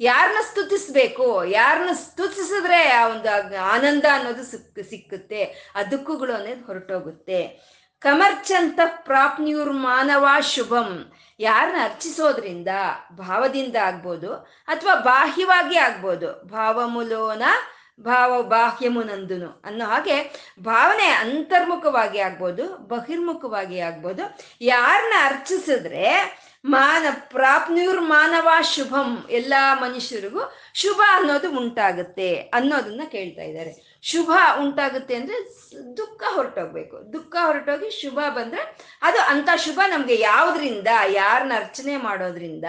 [0.00, 1.26] ಯಾರನ್ನ ಸ್ತುತಿಸ್ಬೇಕು?
[1.58, 3.28] ಯಾರನ್ನ ಸ್ತುತಿಸಿದ್ರೆ ಆ ಒಂದು
[3.74, 5.40] ಆನಂದ ಅನ್ನೋದು ಸಿಕ್, ಸಿಕ್ಕುತ್ತೆ
[5.76, 7.40] ಆ ದುಃಖಗಳು ಅನ್ನೋದು ಹೊರಟೋಗುತ್ತೆ.
[8.02, 10.88] ಕಮರ್ಚಂತ ಪ್ರಾಪ್ನಿಯುರ್ ಮಾನವ ಶುಭಂ
[11.40, 12.70] ಯಾರನ್ನ ಅರ್ಚಿಸೋದ್ರಿಂದ
[13.18, 14.30] ಭಾವದಿಂದ ಆಗ್ಬೋದು
[14.72, 17.44] ಅಥವಾ ಬಾಹ್ಯವಾಗಿ ಆಗ್ಬೋದು, ಭಾವಮುಲೋನ
[18.02, 20.16] ಭಾವ ಬಾಹ್ಯಮುನಂದುನು ಅನ್ನೋ ಹಾಗೆ
[20.60, 24.22] ಭಾವನೆ ಅಂತರ್ಮುಖವಾಗಿ ಆಗ್ಬೋದು, ಬಹಿರ್ಮುಖವಾಗಿ ಆಗ್ಬೋದು.
[24.60, 26.06] ಯಾರನ್ನ ಅರ್ಚಿಸಿದ್ರೆ
[26.64, 30.40] ಮಾನ ಪ್ರಾಪ್ನ್ಯೂರ್ ಮಾನವ ಶುಭಂ, ಎಲ್ಲ ಮನುಷ್ಯರಿಗೂ
[30.74, 33.89] ಶುಭ ಅನ್ನೋದು ಉಂಟಾಗುತ್ತೆ ಅನ್ನೋದನ್ನ ಕೇಳ್ತಾ ಇದ್ದಾರೆ.
[34.02, 35.38] ಶುಭ ಉಂಟಾಗುತ್ತೆ ಅಂದ್ರೆ
[35.96, 37.12] ದುಃಖ ಹೊರಟೋಗ್ಬೇಕು.
[37.12, 38.62] ದುಃಖ ಹೊರಟೋಗಿ ಶುಭ ಬಂದ್ರೆ
[39.02, 42.64] ಅದು ಅಂತ ಶುಭ ನಮ್ಗೆ ಯಾವ್ದ್ರಿಂದ ಯಾರನ್ನ ಅರ್ಚನೆ ಮಾಡೋದ್ರಿಂದ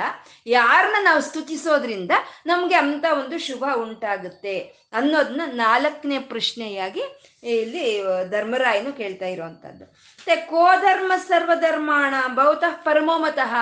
[0.48, 2.12] ಯಾರನ್ನ ನಾವು ಸ್ತುತಿಸೋದ್ರಿಂದ
[2.46, 4.60] ನಮ್ಗೆ ಅಂತ ಒಂದು ಶುಭ ಉಂಟಾಗುತ್ತೆ
[4.94, 7.04] ಅನ್ನೋದನ್ನ ನಾಲ್ಕನೇ ಪ್ರಶ್ನೆಯಾಗಿ
[7.44, 13.56] ಇಲ್ಲಿ ಧರ್ಮರಾಯನು ಕೇಳ್ತಾ ಇರುವಂತದ್ದು ಮತ್ತೆ ಕೋಧರ್ಮ ಸರ್ವಧರ್ಮಾಣ ಬಹುತಃ ಪರಮೋಮತಃ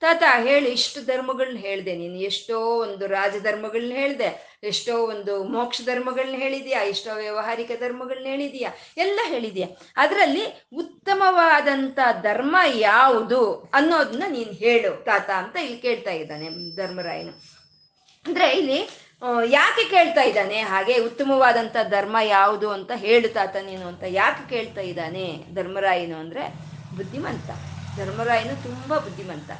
[0.00, 2.14] ತಾತ ಹೇಳಿ, ಇಷ್ಟು ಧರ್ಮಗಳನ್ನ ಹೇಳ್ದೆ ನೀನು.
[2.14, 4.53] ಎಷ್ಟೋ ಒಂದು ರಾಜಧರ್ಮಗಳನ್ನ ಹೇಳ್ದೆ.
[4.68, 9.68] ಎಷ್ಟೋ ಒಂದು ಮೋಕ್ಷ ಧರ್ಮಗಳನ್ನ ಹೇಳಿದ್ಯಾ, ಎಷ್ಟೋ ವ್ಯವಹಾರಿಕ ಧರ್ಮಗಳನ್ನ ಹೇಳಿದೀಯಾ, ಎಲ್ಲ ಹೇಳಿದ್ಯಾ.
[9.96, 10.44] ಅದರಲ್ಲಿ
[10.76, 12.56] ಉತ್ತಮವಾದಂತ ಧರ್ಮ
[12.88, 13.40] ಯಾವುದು
[13.74, 17.34] ಅನ್ನೋದನ್ನ ನೀನು ಹೇಳು ತಾತ ಅಂತ ಇಲ್ಲಿ ಕೇಳ್ತಾ ಇದ್ದಾನೆ ಧರ್ಮರಾಯನು.
[18.24, 18.78] ಅಂದ್ರೆ ಇಲ್ಲಿ
[19.50, 25.26] ಯಾಕೆ ಕೇಳ್ತಾ ಇದ್ದಾನೆ, ಹಾಗೆ ಉತ್ತಮವಾದಂತ ಧರ್ಮ ಯಾವುದು ಅಂತ ಹೇಳು ತಾತ ನೀನು ಅಂತ ಯಾಕೆ ಕೇಳ್ತಾ ಇದ್ದಾನೆ
[25.54, 26.44] ಧರ್ಮರಾಯನು ಅಂದ್ರೆ
[26.96, 27.50] ಬುದ್ಧಿಮಂತ.
[27.98, 29.50] ಧರ್ಮರಾಯನು ತುಂಬಾ ಬುದ್ಧಿಮಂತ.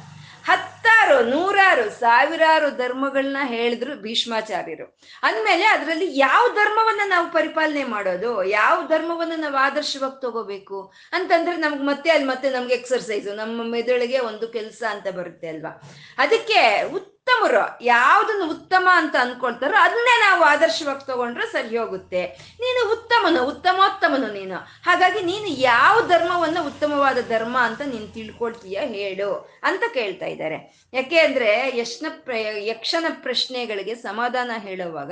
[0.47, 0.74] ಹತ್ತಾರು
[1.11, 4.97] ನೂರಾರು ಸಾವಿರಾರು ಧರ್ಮಗಳನ್ನ ಹೇಳಿದ್ರು ಭೀಷ್ಮಾಚಾರ್ಯರು.
[5.23, 8.43] ಅಂದಮೇಲೆ ಅದರಲ್ಲಿ ಯಾವ ಧರ್ಮವನ್ನ ನಾವು ಪರಿಪಾಲನೆ ಮಾಡೋದು?
[8.43, 10.93] ಯಾವ ಧರ್ಮವನ್ನ ನಾವು ಆದರ್ಶವಾಗಿ ತಗೋಬೇಕು?
[11.13, 15.81] ಅಂತಂದ್ರೆ ನಮ್ಗೆ ಮತ್ತೆ ಅಲ್ಲಿ ಮತ್ತೆ ನಮ್ಗೆ ಎಕ್ಸರ್ಸೈಸು ನಮ್ಮ ಮೆದುಳಿಗೆ ಒಂದು ಕೆಲಸ ಅಂತ ಬರುತ್ತೆ ಅಲ್ವಾ?
[16.17, 16.83] ಅದಕ್ಕೆ
[17.27, 17.61] ಉತ್ತಮರು.
[17.81, 22.21] ಯಾವುದನ್ನು ಉತ್ತಮ ಅಂತ ಅನ್ಕೊಳ್ತಾರೋ ಅದನ್ನೇ ನಾವು ಆದರ್ಶವಾಗಿ ತಗೊಂಡ್ರೆ ಸರಿ ಹೋಗುತ್ತೆ.
[22.63, 24.57] ನೀನು ಉತ್ತಮನು, ಉತ್ತಮೋತ್ತಮನು ನೀನು.
[24.87, 29.31] ಹಾಗಾಗಿ ನೀನು ಯಾವ ಧರ್ಮವನ್ನ ಉತ್ತಮವಾದ ಧರ್ಮ ಅಂತ ನೀನು ತಿಳ್ಕೊಳ್ತೀಯ ಹೇಳು
[29.63, 30.59] ಅಂತ ಕೇಳ್ತಾ ಇದ್ದಾರೆ.
[30.93, 32.35] ಯಾಕೆ ಅಂದ್ರೆ ಯಶ್ನ ಪ್ರ,
[32.71, 35.11] ಯಕ್ಷನ ಪ್ರಶ್ನೆಗಳಿಗೆ ಸಮಾಧಾನ ಹೇಳುವಾಗ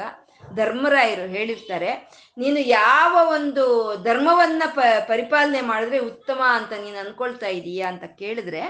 [0.56, 1.92] ಧರ್ಮರಾಯರು ಹೇಳಿರ್ತಾರೆ,
[2.38, 3.66] ನೀನು ಯಾವ ಒಂದು
[4.04, 4.64] ಧರ್ಮವನ್ನ
[5.08, 8.64] ಪರಿಪಾಲನೆ ಮಾಡಿದ್ರೆ ಉತ್ತಮ ಅಂತ ನೀನು ಅನ್ಕೊಳ್ತಾ ಇದೀಯಾ ಅಂತ ಕೇಳಿದ್ರೆ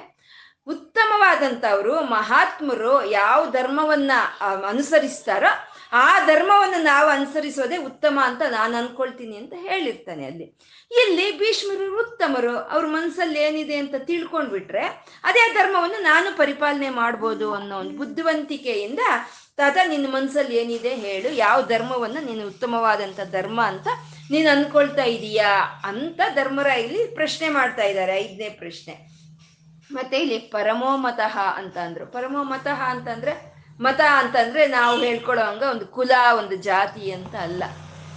[0.67, 4.11] ಉತ್ತಮವಾದಂಥವ್ರು, ಮಹಾತ್ಮರು ಯಾವ ಧರ್ಮವನ್ನ
[4.71, 5.51] ಅನುಸರಿಸ್ತಾರೋ
[6.01, 10.47] ಆ ಧರ್ಮವನ್ನು ನಾವು ಅನುಸರಿಸೋದೇ ಉತ್ತಮ ಅಂತ ನಾನು ಅನ್ಕೊಳ್ತೀನಿ ಅಂತ ಹೇಳಿರ್ತಾನೆ ಅಲ್ಲಿ.
[10.91, 14.85] ಇಲ್ಲಿ ಭೀಷ್ಮರು, ಉತ್ತಮರು ಅವ್ರ ಮನಸ್ಸಲ್ಲಿ ಏನಿದೆ ಅಂತ ತಿಳ್ಕೊಂಡ್ಬಿಟ್ರೆ
[15.23, 19.03] ಅದೇ ಧರ್ಮವನ್ನು ನಾನು ಪರಿಪಾಲನೆ ಮಾಡ್ಬೋದು ಅನ್ನೋ ಒಂದು ಬುದ್ಧಿವಂತಿಕೆಯಿಂದ
[19.57, 23.87] ತಾತ ನಿನ್ನ ಮನಸ್ಸಲ್ಲಿ ಏನಿದೆ ಹೇಳು, ಯಾವ ಧರ್ಮವನ್ನು ನೀನು ಉತ್ತಮವಾದಂಥ ಧರ್ಮ ಅಂತ
[24.31, 25.51] ನೀನು ಅನ್ಕೊಳ್ತಾ ಇದೀಯಾ
[25.91, 28.95] ಅಂತ ಧರ್ಮರ ಇಲ್ಲಿ ಪ್ರಶ್ನೆ ಮಾಡ್ತಾ ಇದ್ದಾರೆ, ಐದನೇ ಪ್ರಶ್ನೆ.
[29.93, 32.05] ಮತ್ತೆ ಇಲ್ಲಿ ಪರಮೋಮತಃ ಅಂತ ಅಂದ್ರು.
[32.05, 37.63] ಪರಮೋಮತಃ ಅಂತಂದ್ರೆ, ಮತ ಅಂತಂದ್ರೆ ನಾವು ಹೇಳ್ಕೊಳ್ಳೋ ಹಂಗ ಒಂದು ಕುಲ, ಒಂದು ಜಾತಿ ಅಂತ ಅಲ್ಲ.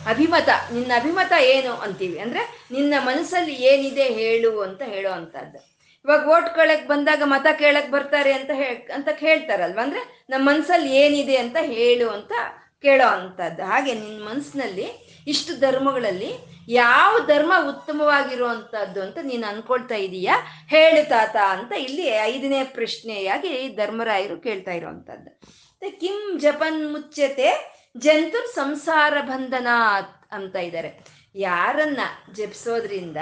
[0.06, 2.18] ಅಭಿಮತ, ನಿನ್ನ ಅಭಿಮತ ಏನು ಅಂತೀವಿ?
[2.18, 5.76] ಅಂದ್ರೆ ನಿನ್ನ ಮನಸ್ಸಲ್ಲಿ ಏನಿದೆ ಹೇಳು ಅಂತ ಹೇಳೋ ಅಂತದ್ದು.
[6.04, 9.78] ಇವಾಗ ಓಟ್ ಕೇಳಕ್ ಬಂದಾಗ ಮತ ಕೇಳಕ್ ಬರ್ತಾರೆ ಅಂತ ಹೇ, ಅಂತ ಕೇಳ್ತಾರಲ್ವ?
[9.82, 12.32] ಅಂದ್ರೆ ನಮ್ಮ ಮನ್ಸಲ್ಲಿ ಏನಿದೆ ಅಂತ ಹೇಳು ಅಂತ
[12.82, 13.64] ಕೇಳೋ ಅಂತದ್ದು.
[13.64, 16.30] ಹಾಗೆ ನಿನ್ನ ಮನಸ್ಸಿನಲ್ಲಿ ಇಷ್ಟು ಧರ್ಮಗಳಲ್ಲಿ
[16.68, 20.36] ಯಾವ ಧರ್ಮ ಉತ್ತಮವಾಗಿರುವಂತಹದ್ದು ಅಂತ ನೀನು ಅನ್ಕೊಳ್ತಾ ಇದೀಯಾ?
[20.68, 25.30] ಹೇಳು ತಾತ ಅಂತ ಇಲ್ಲಿ ಐದನೇ ಪ್ರಶ್ನೆಯಾಗಿ ಧರ್ಮರಾಯರು ಕೇಳ್ತಾ ಇರುವಂತಹದ್ದು.
[25.90, 29.66] ಕಿಂ ಜಪನ್ ಮುಚ್ಚತೆ ಜಂತುರ್ ಸಂಸಾರ ಬಂಧನ
[30.32, 31.04] ಅಂತ ಇದ್ದಾರೆ.
[31.34, 32.00] ಯಾರನ್ನ
[32.32, 33.16] ಜಪಿಸೋದ್ರಿಂದ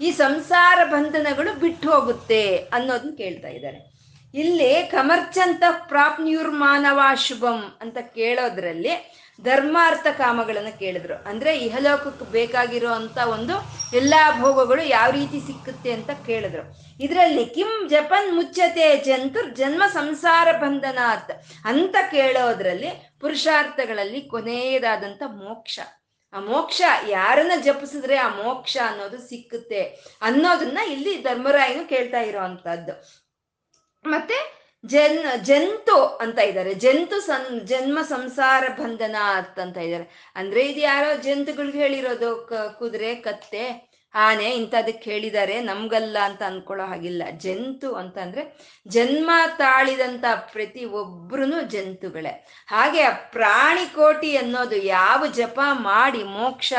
[0.00, 3.90] ಈ ಸಂಸಾರ ಬಂಧನಗಳು ಬಿಟ್ಟು ಹೋಗುತ್ತೆ ಅನ್ನೋದನ್ನ ಕೇಳ್ತಾ ಇದ್ದಾರೆ.
[4.34, 11.28] ಇಲ್ಲಿ ಕಮರ್ಚಂತ ಪ್ರಾಪ್ನಿಯುರ್ ಮಾನವ ಶುಭಂ ಅಂತ ಕೇಳೋದ್ರಲ್ಲಿ ಧರ್ಮಾರ್ಥ ಕಾಮಗಳನ್ನು ಕೇಳಿದ್ರು.
[11.28, 13.54] ಅಂದ್ರೆ ಇಹಲೋಕಕ್ಕೆ ಬೇಕಾಗಿರೋ ಅಂತ ಒಂದು
[13.96, 16.62] ಎಲ್ಲಾ ಭೋಗಗಳು ಯಾವ ರೀತಿ ಸಿಕ್ಕುತ್ತೆ ಅಂತ ಕೇಳಿದ್ರು.
[17.00, 21.30] ಇದರಲ್ಲಿ ಕಿಂ ಜಪನ್ ಮುಚ್ಚತೆ ಜಂತುರ್ ಜನ್ಮ ಸಂಸಾರ ಬಂಧನಾತ್
[21.64, 25.80] ಅಂತ ಕೇಳೋದ್ರಲ್ಲಿ ಪುರುಷಾರ್ಥಗಳಲ್ಲಿ ಕೊನೆಯದಾದಂಥ ಮೋಕ್ಷ.
[26.32, 29.82] ಆ ಮೋಕ್ಷ ಯಾರನ್ನ ಜಪಿಸಿದ್ರೆ ಆ ಮೋಕ್ಷ ಅನ್ನೋದು ಸಿಕ್ಕುತ್ತೆ
[30.22, 32.40] ಅನ್ನೋದನ್ನ ಇಲ್ಲಿ ಧರ್ಮರಾಯನು ಕೇಳ್ತಾ ಇರೋ
[34.06, 36.74] ಮತ್ತೆ ಜನ್, ಜಂತು ಅಂತ ಇದ್ದಾರೆ.
[36.74, 39.16] ಜಂತು ಸನ್ ಜನ್ಮ ಸಂಸಾರ ಬಂಧನ
[39.62, 40.32] ಅಂತ ಇದ್ದಾರೆ.
[40.36, 47.22] ಅಂದ್ರೆ ಇದು ಯಾರೋ ಜಂತುಗಳಿಗೆ ಹೇಳಿರೋದು ಕುದುರೆ, ಕತ್ತೆ ಆನೆ ಇಂಥದಕ್ಕೆ ಹೇಳಿದ್ದಾರೆ ನಮ್ಗಲ್ಲ ಅಂತ ಅನ್ಕೊಳ್ಳೋ ಹಾಗಿಲ್ಲ.
[47.36, 52.46] ಜಂತು ಅಂತಂದ್ರೆ ಜನ್ಮ ತಾಳಿದಂತ ಪ್ರತಿ ಒಬ್ರು ಜಂತುಗಳೇ.
[52.66, 56.72] ಹಾಗೆ ಪ್ರಾಣಿ ಕೋಟಿ ಅನ್ನೋದು ಯಾವ ಜಪ ಮಾಡಿ ಮೋಕ್ಷ,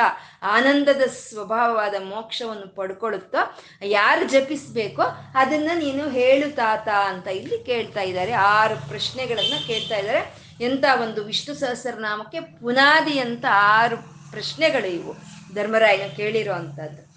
[0.43, 5.01] ಆನಂದದ ಸ್ವಭಾವವಾದ ಮೋಕ್ಷವನ್ನು ಪಡ್ಕೊಳ್ಳುತ್ತೋ, ಯಾರು ಜಪಿಸ್ಬೇಕೋ
[5.35, 8.31] ಅದನ್ನ ನೀನು ಹೇಳು ತಾತ ಅಂತ ಇಲ್ಲಿ ಕೇಳ್ತಾ ಇದ್ದಾರೆ.
[8.31, 10.51] ಆರು ಪ್ರಶ್ನೆಗಳನ್ನ ಕೇಳ್ತಾ ಇದ್ದಾರೆ.
[10.61, 13.97] ಎಂತ ಒಂದು ವಿಷ್ಣು ಸಹಸ್ರನಾಮಕ್ಕೆ ಪುನಾದಿ ಅಂತ ಆರು
[14.31, 15.13] ಪ್ರಶ್ನೆಗಳು ಇವು.
[15.55, 17.10] ಧರ್ಮರಾಯನ ಕೇಳಿರೋ ಅಂಥದ್ದು.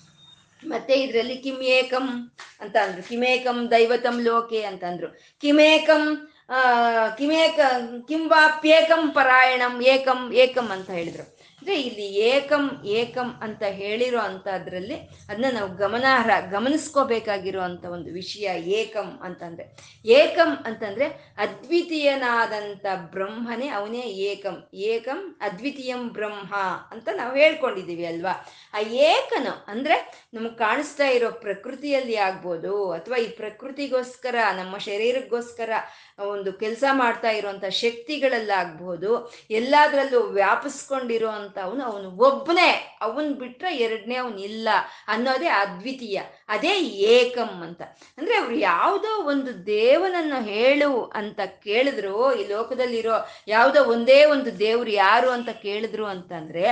[0.66, 3.02] ಮತ್ತೆ ಇದರಲ್ಲಿ ಕಿಮೇಕಂ ಅಂತ ಅಂದ್ರು.
[3.02, 5.06] ಕಿಮೇಕಂ ದೈವತಂ ಲೋಕೆ ಅಂತ ಅಂದ್ರು.
[5.40, 7.60] ಕಿಮೇಕಂ ಆ ಕಿಮೇಕ
[8.08, 11.33] ಕಿಂವಾಪ್ಯೇಕಂ ಪರಾಯಣಂ ಏಕಂ ಏಕಂ ಅಂತ ಹೇಳಿದ್ರು.
[11.64, 14.96] ಅಂದ್ರೆ ಇಲ್ಲಿ ಏಕಂ ಏಕಂ ಅಂತ ಹೇಳಿರೋ ಅಂತದ್ರಲ್ಲಿ
[15.28, 19.64] ಅದನ್ನ ನಾವು ಗಮನಾರ್ಹ ಗಮನಿಸ್ಕೋಬೇಕಾಗಿರೋ ಅಂತ ಒಂದು ವಿಷಯ ಏಕಂ ಅಂತಂದ್ರೆ.
[20.04, 21.06] ಏಕಂ ಅಂತಂದ್ರೆ
[21.38, 24.68] ಅದ್ವಿತೀಯನಾದಂಥ ಬ್ರಹ್ಮನೇ ಅವನೇ ಏಕಂ.
[24.74, 26.54] ಏಕಂ ಅದ್ವಿತೀಯಂ ಬ್ರಹ್ಮ
[26.90, 28.34] ಅಂತ ನಾವು ಹೇಳ್ಕೊಂಡಿದ್ದೀವಿ ಅಲ್ವಾ?
[28.74, 35.70] ಆ ಏಕನು ಅಂದ್ರೆ ನಮ್ಗೆ ಕಾಣಿಸ್ತಾ ಇರೋ ಪ್ರಕೃತಿಯಲ್ಲಿ ಆಗ್ಬೋದು, ಅಥವಾ ಈ ಪ್ರಕೃತಿಗೋಸ್ಕರ, ನಮ್ಮ ಶರೀರಕ್ಕೋಸ್ಕರ
[36.18, 41.28] ಒಂದು ಕೆಲಸ ಮಾಡ್ತಾ ಇರುವಂತ ಶಕ್ತಿಗಳಲ್ಲಾಗ್ಬೋದು, ಎಲ್ಲಾದ್ರಲ್ಲೂ ವ್ಯಾಪಿಸ್ಕೊಂಡಿರೋ
[41.62, 42.98] ಅವನು ಅವನು ಒಬ್ಬನೇ.
[43.00, 44.68] ಅವನ್ ಬಿಟ್ರೆ ಎರಡನೇ ಅವನು ಇಲ್ಲ
[45.08, 46.20] ಅನ್ನೋದೇ ಅದ್ವಿತೀಯ.
[46.48, 47.82] ಅದೇ ಏಕಂ ಅಂತ.
[48.18, 53.16] ಅಂದ್ರೆ ಅವ್ರು ಯಾವುದೋ ಒಂದು ದೇವನನ್ನು ಹೇಳು ಅಂತ ಕೇಳಿದ್ರು, ಈ ಲೋಕದಲ್ಲಿರೋ
[53.48, 56.66] ಯಾವುದೋ ಒಂದೇ ಒಂದು ದೇವ್ರು ಯಾರು ಅಂತ ಕೇಳಿದ್ರು ಅಂತಂದ್ರೆ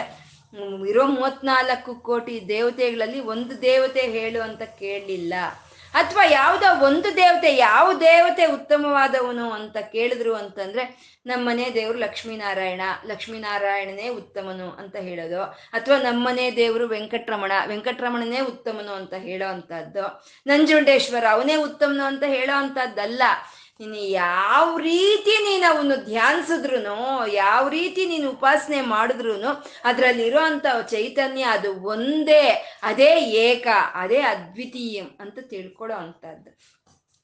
[0.89, 5.35] ಇರೋ ಮೂವತ್ನಾಲ್ಕು ಕೋಟಿ ದೇವತೆಗಳಲ್ಲಿ ಒಂದು ದೇವತೆ ಹೇಳು ಅಂತ ಕೇಳಲಿಲ್ಲ.
[5.95, 14.71] ಅಥವಾ ಯಾವುದೋ ಒಂದು ದೇವತೆ ಯಾವ ದೇವತೆ ಉತ್ತಮವಾದವನು ಅಂತ ಕೇಳಿದ್ರು ಅಂತಂದ್ರೆ ನಮ್ಮನೆ ದೇವರು ಲಕ್ಷ್ಮೀನಾರಾಯಣ, ಲಕ್ಷ್ಮೀನಾರಾಯಣನೇ ಉತ್ತಮನು
[14.71, 15.43] ಅಂತ ಹೇಳೋದು.
[15.43, 20.25] ಅಥವಾ ನಮ್ಮನೆ ದೇವರು ವೆಂಕಟರಮಣ, ವೆಂಕಟರಮಣನೇ ಉತ್ತಮನು ಅಂತ ಹೇಳೋ ಅಂತದ್ದು.
[20.47, 23.23] ನಂಜುಂಡೇಶ್ವರ ಅವನೇ ಉತ್ತಮನು ಅಂತ ಹೇಳೋ ಅಂತದ್ದಲ್ಲ.
[23.81, 26.79] ನೀನು ಯಾವ ರೀತಿ ನೀನು ಅವನು ಧ್ಯಾನಿಸಿದ್ರು
[27.33, 29.35] ಯಾವ ರೀತಿ ನೀನು ಉಪಾಸನೆ ಮಾಡಿದ್ರು
[29.85, 32.45] ಅದರಲ್ಲಿರೋ ಅಂತ ಚೈತನ್ಯ ಅದು ಒಂದೇ,
[32.83, 36.51] ಅದೇ ಏಕ, ಅದೇ ಅದ್ವಿತೀಯಂ ಅಂತ ತಿಳ್ಕೊಳ್ಳೋ ಅಂತದ್ದು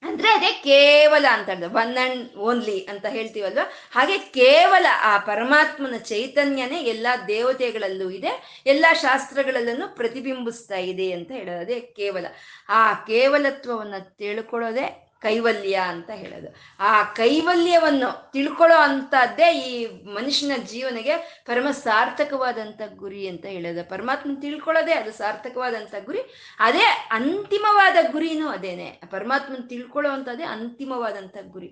[0.03, 3.59] ಅಂದ್ರೆ ಅದೇ ಕೇವಲ ಅಂತ ಒನ್ ಅಂಡ್ ಓನ್ಲಿ ಅಂತ ಹೇಳ್ತೀವಲ್ವ?
[3.93, 12.27] ಹಾಗೆ ಕೇವಲ ಆ ಪರಮಾತ್ಮನ ಚೈತನ್ಯನೇ ಎಲ್ಲಾ ದೇವತೆಗಳಲ್ಲೂ ಇದೆ, ಎಲ್ಲಾ ಶಾಸ್ತ್ರಗಳಲ್ಲೂ ಪ್ರತಿಬಿಂಬಿಸ್ತಾ ಇದೆ ಅಂತ ಹೇಳೋದು ಕೇವಲ.
[12.69, 16.55] ಆ ಕೇವಲತ್ವವನ್ನ ತಿಳ್ಕೊಳ್ಳೋದೇ ಕೈವಲ್ಯ ಅಂತ ಹೇಳೋದು.
[16.79, 23.91] ಆ ಕೈವಲ್ಯವನ್ನು ತಿಳ್ಕೊಳ್ಳೋ ಅಂಥದ್ದೇ ಈ ಮನುಷ್ಯನ ಜೀವನಿಗೆ ಪರಮ ಸಾರ್ಥಕವಾದಂಥ ಗುರಿ ಅಂತ ಹೇಳೋದು.
[23.91, 26.19] ಪರಮಾತ್ಮ ತಿಳ್ಕೊಳ್ಳೋದೇ ಅದು ಸಾರ್ಥಕವಾದಂಥ ಗುರಿ.
[26.59, 29.01] ಅದೇ ಅಂತಿಮವಾದ ಗುರಿನೂ ಅದೇನೆ.
[29.11, 31.67] ಪರಮಾತ್ಮನ ತಿಳ್ಕೊಳ್ಳೋ ಅಂಥದ್ದೇ ಅಂತಿಮವಾದಂಥ ಗುರಿ.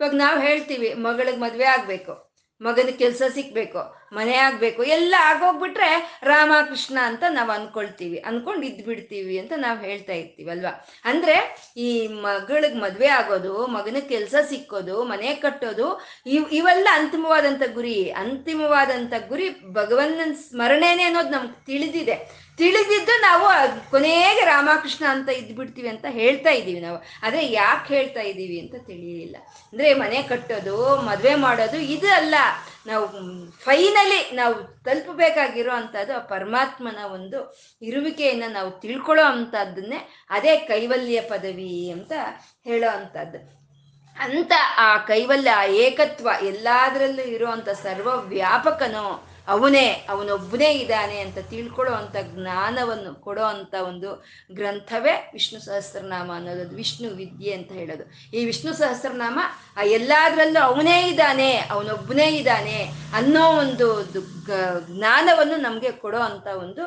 [0.00, 2.28] ಇವಾಗ ನಾವು ಹೇಳ್ತೀವಿ, ಮಗಳಿಗೆ ಮದುವೆ ಆಗ್ಬೇಕು
[2.60, 4.82] ಮಗನ ಕೆಲಸ ಸಿಕ್ಬೇಕು ಮನೆ ಆಗ್ಬೇಕು.
[4.82, 8.18] ಎಲ್ಲ ಆಗೋಗ್ಬಿಟ್ರೆ ರಾಮಕೃಷ್ಣ ಅಂತ ನಾವು ಅನ್ಕೊಳ್ತೀವಿ.
[8.18, 10.86] ಅನ್ಕೊಂಡು ಇದ್ ಬಿಡ್ತೀವಿ ಅಂತ ನಾವು ಹೇಳ್ತಾ ಇರ್ತೀವಿ, ಅಲ್ವಾ?
[11.04, 11.36] ಅಂದ್ರೆ
[11.76, 19.48] ಈ ಮಗಳಿಗೆ ಮದ್ವೆ ಆಗೋದು ಮಗನ ಕೆಲಸ ಸಿಕ್ಕೋದು, ಮನೆ ಕಟ್ಟೋದು, ಇವ್, ಇವೆಲ್ಲ ಅಂತಿಮವಾದಂಥ ಗುರಿ ಅಂತಿಮವಾದಂಥ ಗುರಿ
[19.72, 22.48] ಭಗವನ್ನ ಸ್ಮರಣೆನೆ ಅನ್ನೋದು ನಮ್ಗೆ ತಿಳಿದಿದೆ.
[22.58, 23.46] ತಿಳಿದಿದ್ದು ನಾವು
[23.90, 26.98] ಕೊನೆಗೆ ರಾಮಕೃಷ್ಣ ಅಂತ ಇದ್ಬಿಡ್ತೀವಿ ಅಂತ ಹೇಳ್ತಾ ಇದ್ದೀವಿ ನಾವು.
[27.22, 29.36] ಆದರೆ ಯಾಕೆ ಹೇಳ್ತಾ ಇದ್ದೀವಿ ಅಂತ ತಿಳಿಯಲಿಲ್ಲ
[29.72, 32.34] ಅಂದ್ರೆ ಮನೆ ಕಟ್ಟೋದು, ಮದುವೆ ಮಾಡೋದು ಇದು ಅಲ್ಲ.
[32.88, 33.06] ನಾವು
[33.50, 37.38] ಫೈನಲಿ ನಾವು ತಲುಪಬೇಕಾಗಿರೋ ಅಂಥದ್ದು ಆ ಪರಮಾತ್ಮನ ಒಂದು
[37.82, 42.12] ಇರುವಿಕೆಯನ್ನು ನಾವು ತಿಳ್ಕೊಳ್ಳೋ ಅಂಥದ್ದನ್ನೇ ಅದೇ ಕೈವಲ್ಯ ಪದವಿ ಅಂತ
[42.64, 43.38] ಹೇಳೋ ಅಂಥದ್ದು.
[44.16, 52.16] ಅಂತ ಆ ಕೈವಲ್ಯ, ಆ ಏಕತ್ವ ಎಲ್ಲದರಲ್ಲೂ ಇರುವಂತ ಸರ್ವ ವ್ಯಾಪಕನೋ ಅವನೇ ಅವನೊಬ್ಬನೇ ಇದ್ದಾನೆ ಅಂತ ತಿಳ್ಕೊಳ್ಳೋ ಅಂಥ
[52.32, 54.10] ಜ್ಞಾನವನ್ನು ಕೊಡೋ ಅಂಥ ಒಂದು
[54.58, 58.04] ಗ್ರಂಥವೇ ವಿಷ್ಣು ಸಹಸ್ರನಾಮ ಅನ್ನೋದು ವಿಷ್ಣು ವಿದ್ಯೆ ಅಂತ ಹೇಳೋದು.
[58.36, 59.38] ಈ ವಿಷ್ಣು ಸಹಸ್ರನಾಮ,
[59.76, 62.78] ಆ ಎಲ್ಲಾದ್ರಲ್ಲೂ ಅವನೇ ಇದ್ದಾನೆ, ಅವನೊಬ್ಬನೇ ಇದ್ದಾನೆ
[63.14, 63.86] ಅನ್ನೋ ಒಂದು
[64.88, 66.82] ಜ್ಞಾನವನ್ನು ನಮಗೆ ಕೊಡೋ ಅಂಥ ಒಂದು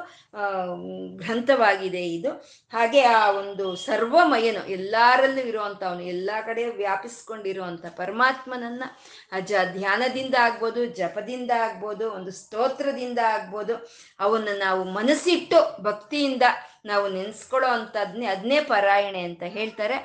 [1.22, 2.32] ಗ್ರಂಥವಾಗಿದೆ ಇದು.
[2.74, 8.84] ಹಾಗೆ ಆ ಒಂದು ಸರ್ವಮಯನು, ಎಲ್ಲರಲ್ಲೂ ಇರುವಂಥವನು, ಎಲ್ಲ ಕಡೆ ವ್ಯಾಪಿಸ್ಕೊಂಡಿರುವಂಥ ಪರಮಾತ್ಮನನ್ನ
[9.32, 13.74] ಅಜ ಧ್ಯಾನದಿಂದ ಆಗ್ಬೋದು, ಜಪದಿಂದ ಆಗ್ಬೋದು, ಒಂದು ಸ್ತೋತ್ರದಿಂದ ಆಗ್ಬೋದು.
[14.20, 16.46] ಅವನ್ನ ನಾವು ಮನಸ್ಸಿಟ್ಟು ಭಕ್ತಿಯಿಂದ
[16.86, 19.98] ನಾವು ನೆನೆಸ್ಕೊಳ್ಳೋ ಅಂಥದ್ನೇ ಅದನ್ನೇ ಪರಾಯಣೆ ಅಂತ ಹೇಳ್ತಾರೆ.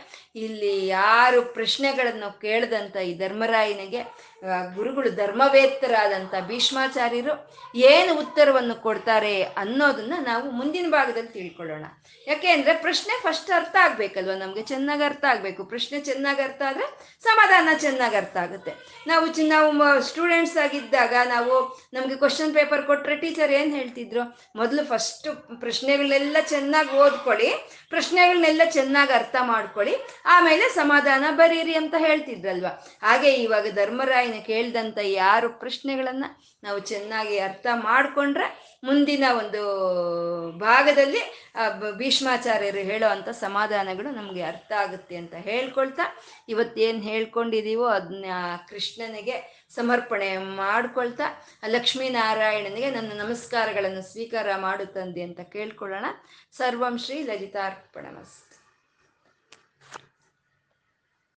[0.45, 4.01] ಇಲ್ಲಿ ಯಾರು ಪ್ರಶ್ನೆಗಳನ್ನು ಕೇಳದಂತ ಈ ಧರ್ಮರಾಯನಿಗೆ
[4.77, 7.35] ಗುರುಗಳು ಧರ್ಮವೇತ್ತರಾದಂಥ ಭೀಷ್ಮಾಚಾರ್ಯರು
[7.93, 11.87] ಏನು ಉತ್ತರವನ್ನು ಕೊಡ್ತಾರೆ ಅನ್ನೋದನ್ನ ನಾವು ಮುಂದಿನ ಭಾಗದಲ್ಲಿ ತಿಳ್ಕೊಳ್ಳೋಣ.
[12.27, 14.35] ಯಾಕೆ ಅಂದರೆ ಪ್ರಶ್ನೆ ಫಸ್ಟ್ ಅರ್ಥ ಆಗ್ಬೇಕಲ್ವ?
[14.43, 15.65] ನಮಗೆ ಚೆನ್ನಾಗಿ ಅರ್ಥ ಆಗಬೇಕು.
[15.73, 16.87] ಪ್ರಶ್ನೆ ಚೆನ್ನಾಗಿ ಅರ್ಥ ಆದ್ರೆ
[17.29, 18.75] ಸಮಾಧಾನ ಚೆನ್ನಾಗಿ ಅರ್ಥ ಆಗುತ್ತೆ.
[19.12, 19.71] ನಾವು ನಾವು
[20.11, 21.55] ಸ್ಟೂಡೆಂಟ್ಸ್ ಆಗಿದ್ದಾಗ ನಾವು
[21.97, 24.25] ನಮಗೆ ಕ್ವಶನ್ ಪೇಪರ್ ಕೊಟ್ಟರೆ ಟೀಚರ್ ಏನು ಹೇಳ್ತಿದ್ರು?
[24.61, 25.29] ಮೊದಲು ಫಸ್ಟ್
[25.65, 26.65] ಪ್ರಶ್ನೆಗಳೆಲ್ಲ ಚೆನ್ನಾಗಿ
[27.01, 27.49] ಓದ್ಕೊಳ್ಳಿ
[27.91, 29.95] ಪ್ರಶ್ನೆಗಳನ್ನೆಲ್ಲ ಚೆನ್ನಾಗಿ ಅರ್ಥ ಮಾಡ್ಕೊಳ್ಳಿ,
[30.27, 32.69] ಆಮೇಲೆ ಸಮಾಧಾನ ಬರೀರಿ ಅಂತ ಹೇಳ್ತಿದ್ರಲ್ವ
[33.03, 36.25] ಹಾಗೆ ಇವಾಗ ಧರ್ಮರಾಯನ ಕೇಳ್ದಂತ ಯಾರು ಪ್ರಶ್ನೆಗಳನ್ನ
[36.65, 38.47] ನಾವು ಚೆನ್ನಾಗಿ ಅರ್ಥ ಮಾಡ್ಕೊಂಡ್ರೆ
[38.85, 39.61] ಮುಂದಿನ ಒಂದು
[40.61, 41.21] ಭಾಗದಲ್ಲಿ
[41.97, 46.05] ಭೀಷ್ಮಾಚಾರ್ಯರು ಹೇಳೋ ಅಂಥ ಸಮಾಧಾನಗಳು ನಮಗೆ ಅರ್ಥ ಆಗುತ್ತೆ ಅಂತ ಹೇಳ್ಕೊಳ್ತಾ,
[46.49, 48.27] ಇವತ್ತೇನು ಹೇಳ್ಕೊಂಡಿದೀವೋ ಅದನ್ನ
[48.71, 49.37] ಕೃಷ್ಣನಿಗೆ
[49.77, 50.29] ಸಮರ್ಪಣೆ
[50.62, 51.27] ಮಾಡ್ಕೊಳ್ತಾ
[51.67, 56.07] ಲಕ್ಷ್ಮೀನಾರಾಯಣನಿಗೆ ನನ್ನ ನಮಸ್ಕಾರಗಳನ್ನು ಸ್ವೀಕಾರ ಮಾಡುತ್ತಂದೆ ಅಂತ ಕೇಳ್ಕೊಳ್ಳೋಣ.
[56.57, 58.46] ಸರ್ವಂ ಶ್ರೀ ಲಲಿತಾರ್ಪಣಮಸ್ತು.